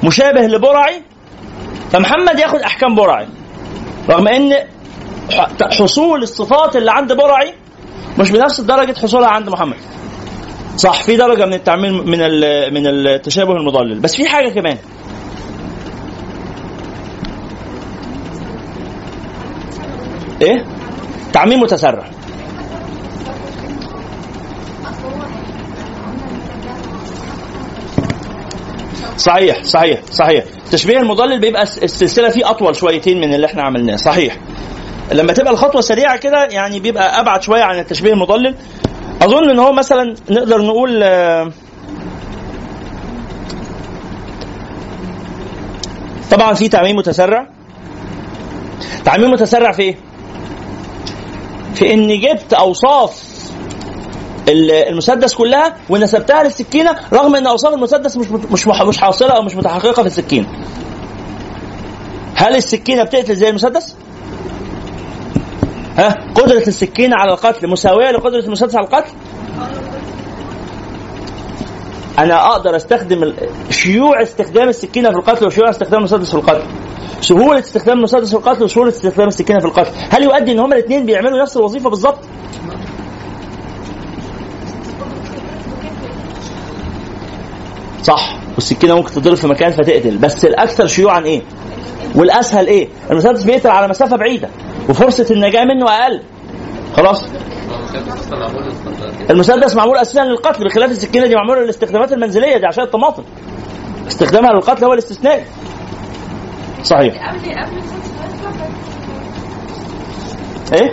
[0.05, 1.03] مشابه لبرعي
[1.92, 3.28] فمحمد ياخد أحكام برعي.
[4.11, 4.53] رغم إن
[5.78, 7.55] حصول الصفات اللي عند برعي
[8.18, 9.76] مش بنفس درجة حصولها عند محمد.
[10.76, 12.18] صح في درجة من التعميم من
[12.74, 14.01] من التشابه المضلل.
[14.01, 14.78] بس في حاجة كمان.
[20.42, 20.78] إيه؟
[21.33, 22.05] تعميم متسرع.
[29.16, 30.45] صحيح صحيح صحيح.
[30.66, 33.97] التشبيه المضلل بيبقى الس- السلسلة فيه أطول شويتين من اللي إحنا عملناه.
[33.97, 34.37] صحيح.
[35.12, 38.55] لما تبقى الخطوة سريعة كده يعني بيبقى أبعد شوية عن التشبيه المضلل.
[39.22, 41.51] أظن إن هو مثلا نقدر نقول آه،
[46.31, 47.47] طبعا في تعميم متسرع.
[49.05, 49.97] تعميم متسرع في إيه؟
[51.79, 53.22] في اني جبت أوصاف
[54.49, 59.55] ال- المسدس كلها ونسبتها للسكينة رغم إن أوصاف المسدس مش مش مش حاصلة أو مش
[59.57, 60.47] متحققة في السكينه.
[62.35, 63.97] هل السكينة بتقتل زي المسدس؟
[65.99, 69.11] ها قدرة السكينة على القتل مساويه لقدرة المسدس على القتل؟
[72.19, 73.33] أنا أقدر أستخدم
[73.71, 76.62] شيوع استخدام السكينة في القتل وشيوع استخدام المسدس في القتل.
[77.21, 81.07] سهولة استخدام المسدس في القتل وسهولة استخدام السكينة في القتل، هل يؤدي إن هما الاثنين
[81.07, 82.19] بيعملوا نفس الوظيفة بالظبط؟
[88.03, 88.39] صح.
[88.55, 90.19] والسكينة ممكن تضرب في مكان فتقتل.
[90.19, 91.43] بس الأكثر شيوعا إيه؟
[92.14, 94.49] والأسهل إيه؟ المسدس بيقتل على مسافة بعيدة
[94.89, 96.23] وفرصة النجاة منه أقل.
[96.97, 97.25] خلاص؟
[99.30, 103.22] المسدس معمول أساسا للقتل بخلاف السكينة دي معموله للاستخدامات المنزلية دي عشان الطماطم.
[104.09, 105.45] استخدامها للقتل هو الاستثناء.
[106.82, 107.14] صحيح.
[110.72, 110.89] إيه؟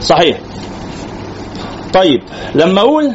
[0.00, 0.38] صحيح.
[1.94, 2.20] طيب
[2.54, 3.14] لما أقول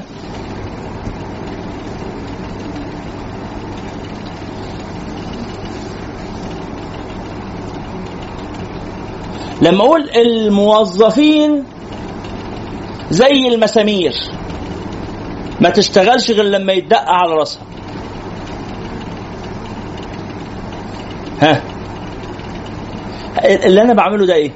[9.61, 11.63] لما أقول الموظفين
[13.09, 14.13] زي المسامير
[15.61, 17.61] ما تشتغلش غير لما يتدق على راسها.
[21.41, 21.61] ها.
[23.65, 24.51] اللي أنا بعمله ده إيه؟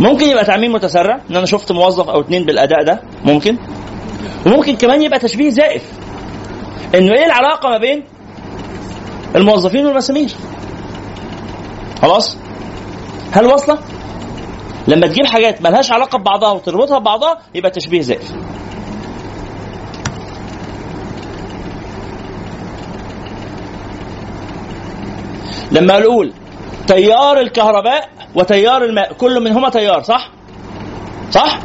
[0.00, 3.56] ممكن يبقى تعميم متسرع إن أنا شفت موظف أو اتنين بالأداء ده ممكن.
[4.46, 5.82] وممكن كمان يبقى تشبيه زائف
[6.94, 8.04] إنه إيه العلاقة ما بين
[9.36, 10.28] الموظفين والمسامير؟
[12.02, 12.36] خلاص؟
[13.32, 13.78] هل واصلة؟
[14.88, 18.32] لما تجيب حاجات ملهاش علاقة ببعضها وتربطها ببعضها يبقى تشبيه زائف
[25.72, 26.32] لما نقول
[26.86, 30.30] تيار الكهرباء وتيار الماء كل منهما تيار صح؟
[31.30, 31.58] صح؟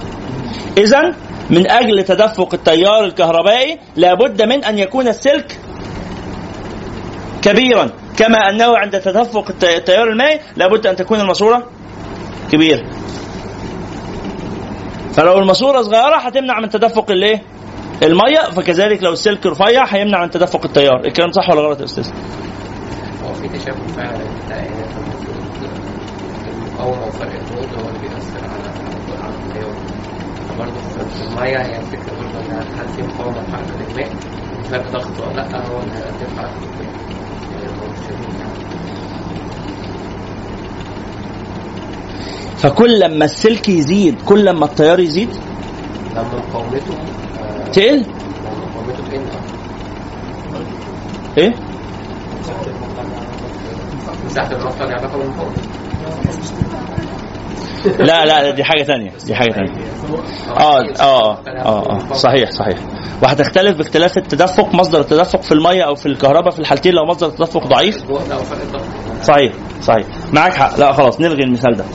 [0.77, 1.01] إذا
[1.49, 5.60] من أجل تدفق التيار الكهربائي لابد من أن يكون السلك
[7.41, 7.89] كبيرا.
[8.17, 11.63] كما أنه عند تدفق الت- التيار المائي لابد أن تكون الماسورة
[12.51, 12.83] كبيرة.
[15.13, 17.41] فلو الماسورة صغيرة هتمنع من تدفق الايه
[18.03, 20.99] المية فكذلك لو السلك رفيع هيمنع من تدفق التيار.
[21.05, 22.09] الكلام صح ولا غلط يا أستاذ؟
[23.23, 24.17] هو في تشابه فعلا
[26.47, 28.75] المقاومة وفرق هو اللي بيأثر على
[31.21, 33.01] المية هي الفكرة برضه إنها هل في
[33.41, 34.09] لحركة الماء؟
[35.27, 37.14] ولا لأ؟ هو اللي
[37.61, 38.56] يعني يعني.
[42.57, 45.30] فكل لما السلك يزيد كل لما التيار يزيد.
[46.15, 49.26] لما مقاومته آه، تقل لما مقاومته تقل
[51.38, 51.53] إيه؟
[54.26, 55.56] مساحة الرفع لها علاقة بالمقاومة.
[58.10, 59.72] لا لا دي حاجة ثانية دي حاجة ثانية
[60.57, 62.14] آه آه آه آه.
[62.14, 62.78] صحيح صحيح.
[63.24, 67.68] وهتختلف باختلاف التدفق مصدر التدفق في المية أو في الكهرباء في الحالتين لو مصدر التدفق
[67.68, 67.98] ضعيف.
[69.22, 70.06] صحيح صحيح.
[70.34, 70.80] معاك حق.
[70.80, 71.86] لا خلاص نلغي المثال ده.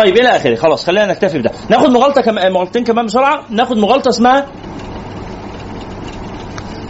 [0.00, 0.54] طيب إلى آخره.
[0.54, 1.50] خلاص خلينا نكتفي بده.
[1.68, 2.34] ناخد مغالطة كم...
[2.34, 3.44] مغالطتين كمان بسرعة.
[3.50, 4.46] ناخد مغالطة اسمها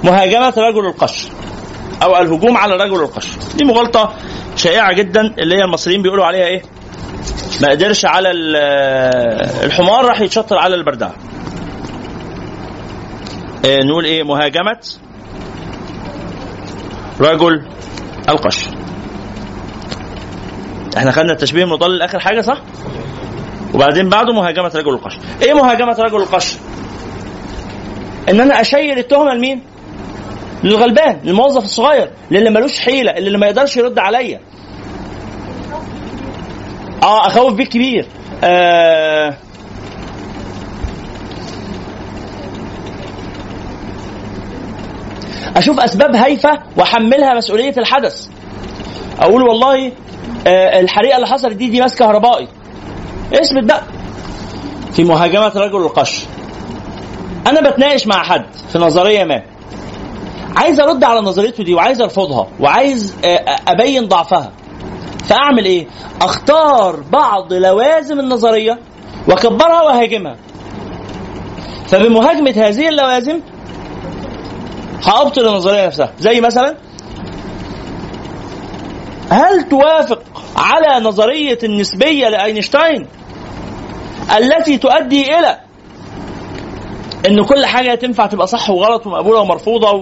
[0.04, 1.28] مهاجمة رجل القش
[2.02, 3.28] أو الهجوم على رجل القش.
[3.56, 4.12] دي مغالطة
[4.56, 6.62] شائعة جدا اللي هي المصريين بيقولوا عليها إيه؟
[7.62, 8.56] ما قدرش على ال-
[9.64, 11.12] الحمار راح يتشطر على البردعه
[13.66, 14.78] آه، نقول إيه؟ مهاجمة
[17.20, 17.66] رجل
[18.28, 18.64] القش.
[20.96, 22.58] إحنا خدنا التشبيه المضل اخر حاجة صح؟
[23.74, 25.18] وبعدين بعده مهاجمة رجل القش.
[25.42, 26.56] إيه مهاجمة رجل القش؟
[28.28, 29.62] إن أنا اشير التهمه لمين
[30.64, 34.40] للغلبان للموظف الصغير للي ملوش حيلة اللي ما يقدرش يرد عليا.
[37.02, 38.06] آه أخوف بيه كبير.
[38.44, 39.34] آه
[45.56, 48.26] أشوف أسباب هايفة وأحملها مسؤولية الحدث.
[49.20, 49.92] أقول والله
[50.46, 52.48] آه الحريقة اللي حصلت دي دي ماس كهربائي
[53.32, 53.82] اثبت بقى
[54.92, 56.24] في مهاجمه رجل القش.
[57.46, 59.42] أنا بتناقش مع حد في نظرية ما.
[60.56, 64.52] عايز أرد على نظريته دي وعايز أرفضها وعايز آه، آه، أبين ضعفها.
[65.24, 65.86] فأعمل إيه؟
[66.22, 68.78] أختار بعض لوازم النظرية
[69.28, 70.36] وأكبرها وأهاجمها.
[71.88, 73.40] فبمهاجمة هذه اللوازم
[75.04, 76.12] هأبطل النظرية نفسها.
[76.18, 76.76] زي مثلا
[79.30, 80.22] هل توافق
[80.56, 83.06] على نظرية النسبية لأينشتاين؟
[84.38, 85.58] التي تؤدي إلى
[87.28, 89.92] إن كل حاجة تنفع تبقى صح وغلط ومقبولة ومرفوضة.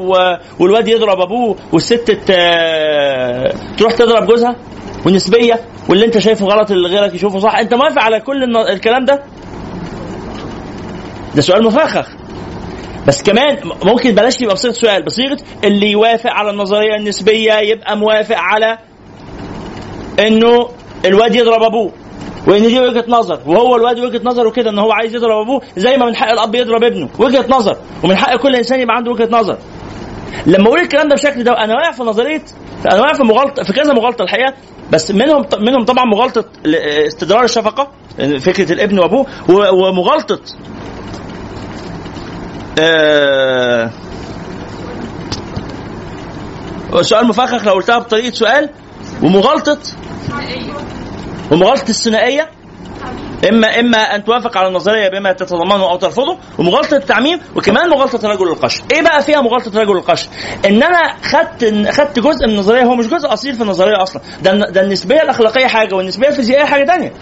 [0.60, 2.10] والواد يضرب أبوه والست.
[3.78, 4.56] تروح تضرب جوزها
[5.06, 8.56] والنسبيه واللي أنت شايفه غلط اللي غيرك يشوفه صح أنت موافق على كل.
[8.56, 9.22] الكلام ده
[11.34, 12.08] ده سؤال مفخخ
[13.06, 18.36] بس كمان ممكن بلاش يبقى بصيغة سؤال بصيغة اللي يوافق على النظرية النسبية يبقى موافق
[18.38, 18.78] على
[20.26, 20.68] إنه
[21.04, 21.92] الواد يضرب أبوه
[22.48, 25.96] وإن دي وجهة نظر وهو الواد وجهة نظره كده إن هو عايز يضرب أبوه زي
[25.96, 27.08] ما من حق الأب يضرب ابنه.
[27.18, 27.76] وجهة نظر.
[28.04, 29.58] ومن حق كل إنسان يبقى عنده وجهة نظر.
[30.46, 32.42] لما أقول الكلام ده بالشكل ده أنا واقع في نظرية
[32.92, 34.54] أنا واقع في مغالطة في كذا مغالطة الحقيقة.
[34.92, 36.44] بس منهم منهم طبعا مغالطة
[37.06, 37.88] استدرار الشفقة
[38.40, 39.26] فكرة الابن وأبوه
[39.74, 40.40] ومغالطة
[42.80, 43.90] آه
[47.02, 48.70] سؤال مفخخ لو قلتها بطريقة سؤال
[49.22, 49.78] ومغالطة
[51.52, 52.50] ومغالطه الثنائية؟
[53.48, 58.48] اما إما أن توافق على النظرية بما تتضمنه أو ترفضه ومغالطه التعميم وكمان مغالطة رجل
[58.48, 60.28] القش إيه بقى فيها مغالطة رجل القش
[60.66, 64.22] إن أنا خدت خدت جزء من النظرية هو مش جزء أصيل في النظرية أصلا.
[64.42, 67.12] ده ده النسبية الأخلاقية حاجة والنسبية الفيزيائية حاجة تانية.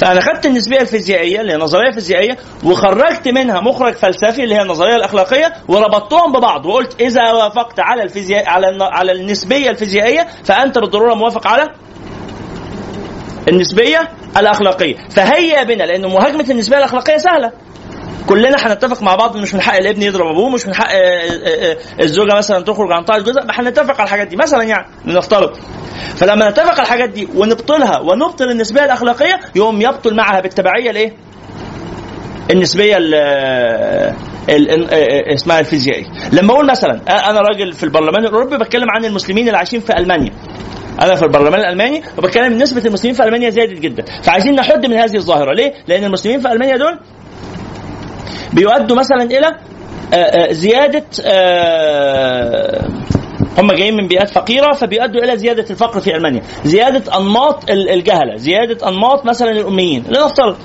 [0.00, 4.96] فأنا خدت النسبية الفيزيائية اللي هي نظرية فيزيائية وخرجت منها مخرج فلسفي اللي هي النظرية
[4.96, 11.46] الأخلاقية وربطتهم ببعض وقلت إذا وافقت على الفيزياء على على النسبية الفيزيائية فأنت بالضرورة موافق
[11.46, 11.68] على
[13.48, 14.94] النسبية الأخلاقية.
[15.10, 17.52] فهيا بنا لأن مهاجمة النسبية الأخلاقية سهلة.
[18.26, 21.72] كلنا هنتفق مع بعض مش من حق الابن يضرب أبوه مش من حق آه، آه،
[21.72, 24.36] آه، الزوجة مثلا تخرج عن طاعه جوزها هنتفق على الحاجات دي.
[24.36, 25.56] مثلا يعني نفترض
[26.16, 31.12] فلما نتفق على الحاجات دي ونبطلها ونبطل النسبية الأخلاقية يوم يبطل معها بالتبعية الإيه؟
[32.50, 33.14] النسبية ال
[34.48, 34.88] ال- ال-
[35.34, 36.04] اسمها الفيزيائية.
[36.32, 37.00] لما أقول مثلا
[37.30, 40.32] أنا راجل في البرلمان الأوروبي بتكلم عن المسلمين اللي عايشين في ألمانيا.
[41.02, 44.04] أنا في البرلمان الألماني وبتكلم نسبة المسلمين في ألمانيا زادت جدا.
[44.22, 45.54] فعايزين نحد من هذه الظاهرة.
[45.54, 46.98] ليه؟ لأن المسلمين في ألمانيا دول
[48.52, 49.46] بيؤدوا مثلا إلى
[50.14, 52.88] آه، آه، زيادة آه،
[53.58, 56.42] هم جايين من بيئات فقيرة فبيؤدوا إلى زيادة الفقر في ألمانيا.
[56.64, 60.04] زيادة أنماط ال- الجهلة زيادة أنماط مثلا الأميين.
[60.08, 60.56] لنفترض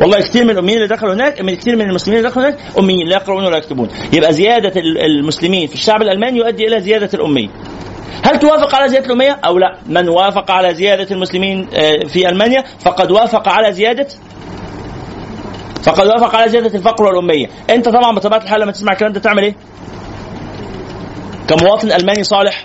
[0.00, 3.08] والله كثير من الأميين اللي دخلوا هناك من كثير من المسلمين اللي دخلوا هناك أميين
[3.08, 3.88] لا يقرؤون ولا يكتبون.
[4.12, 7.48] يبقى زيادة ال- المسلمين في الشعب الألماني يؤدي إلى زيادة الاميه
[8.24, 12.64] هل توافق على زيادة الأمية أو لا؟ من وافق على زيادة المسلمين آه، في ألمانيا
[12.78, 14.08] فقد وافق على زيادة
[15.82, 17.46] فقد وافق على زيادة الفقر والأمية.
[17.70, 19.54] أنت طبعا بطبيعه الحال لما تسمع الكلام ده تعمل إيه؟
[21.48, 22.64] كمواطن ألماني صالح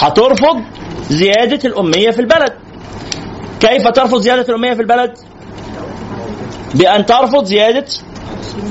[0.00, 0.62] هترفض
[1.10, 2.52] زيادة الأمية في البلد.
[3.60, 5.12] كيف ترفض زيادة الأمية في البلد؟
[6.74, 7.84] بأن ترفض زيادة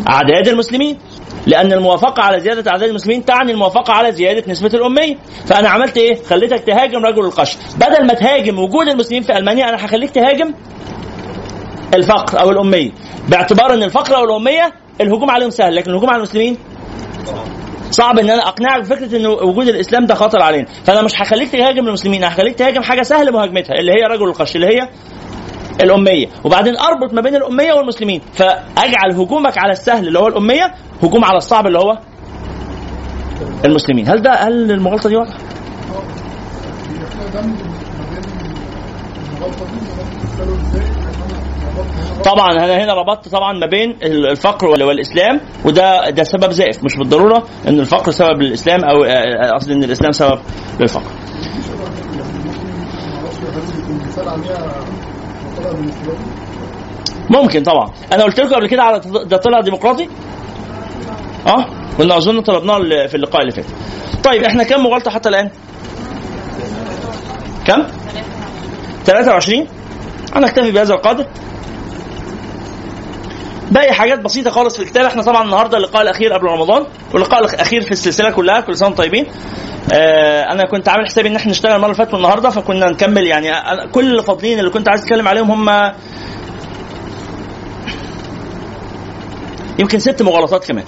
[0.10, 0.98] أعداد المسلمين.
[1.48, 5.16] لأن الموافقة على زيادة أعداد المسلمين تعني الموافقة على زيادة نسبة الأمية.
[5.46, 9.86] فأنا عملت إيه؟ خليتك تهاجم رجل القش بدل ما تهاجم وجود المسلمين في ألمانيا أنا
[9.86, 10.54] هخليك تهاجم
[11.94, 12.92] الفقر أو الأمية.
[13.30, 16.58] باعتبار إن الفقر أو الأمية الهجوم عليهم سهل لكن الهجوم على المسلمين
[17.92, 20.66] صعب إن أنا أقنعك بفكرة إن وجود الإسلام ده خطر علينا.
[20.86, 24.56] فأنا مش هخليك تهاجم المسلمين أنا هخليك تهاجم حاجة سهل مهاجمتها اللي هي رجل القش
[24.56, 24.90] اللي هي
[25.84, 26.28] الأمية.
[26.44, 28.22] وبعدين أربط ما بين الأمية والمسلمين.
[28.34, 30.74] فأجعل هجومك على السهل اللي هو الأمية
[31.04, 31.98] هجوم على الصعب اللي هو
[33.66, 34.08] المسلمين.
[34.08, 35.28] هل ده هل المغالطة دي هنا
[42.26, 46.96] طبعا أنا هنا ربطت طبعا ما بين الفقر وال- والإسلام وده ده سبب زائف مش
[46.98, 50.40] بالضرورة إن الفقر سبب للإسلام أو آه، قصدي إن الإسلام سبب
[50.80, 51.12] للفقر.
[57.30, 57.92] ممكن طبعا.
[58.14, 60.10] أنا قلت لكم قبل كده على ده طلع ديمقراطي؟
[61.48, 61.66] آه؟
[61.98, 63.66] كنا أظن طلبناه في اللقاء اللي فات.
[64.24, 65.50] طيب إحنا كم مغالطة حتى الآن؟
[67.68, 67.84] كم؟
[69.06, 69.68] 23
[70.36, 71.26] أنا اكتفي بهذا القدر.
[73.72, 75.06] باقي حاجات بسيطة خالص في الكتاب.
[75.06, 78.60] إحنا طبعا النهارده اللقاء الأخير قبل رمضان واللقاء الأخير في السلسلة كلها.
[78.62, 79.26] كل سنة طيبين.
[79.94, 83.52] آه أنا كنت عامل حسابي إن إحنا نشتغل المرة اللي فاتت والنهاردة فكنا نكمل يعني.
[83.92, 85.94] كل اللي فاضلين اللي كنت عايز أتكلم عليهم هم
[89.80, 90.84] يمكن ست مغالطات كمان.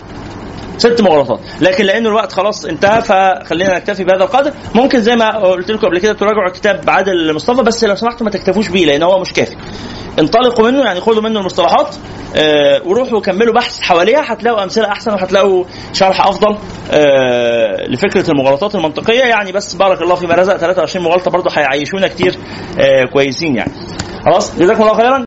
[0.77, 1.39] ست مغالطات.
[1.61, 4.53] لكن لأن الوقت خلاص انتهى فخلينا نكتفي بهذا القدر.
[4.75, 8.31] ممكن زي ما قلت لكم قبل كده تراجعوا كتاب عادل مصطفى بس لو سمحتوا ما
[8.31, 9.55] تكتفوش بيه لأن هو مش كافي.
[10.19, 11.95] انطلقوا منه يعني خدوا منه المصطلحات
[12.35, 15.63] آه وروحوا كملوا بحث حواليها هتلاقوا أمثلة أحسن وهتلاقوا
[15.93, 16.57] شرح أفضل
[16.91, 19.23] آه لفكرة المغالطات المنطقية.
[19.23, 22.35] يعني بس بارك الله فيما رزق 23 مغالطة برضه هيعيشونا كتير
[22.79, 23.71] آه كويسين يعني.
[24.25, 25.26] خلاص؟ جزاكم الله خيرا.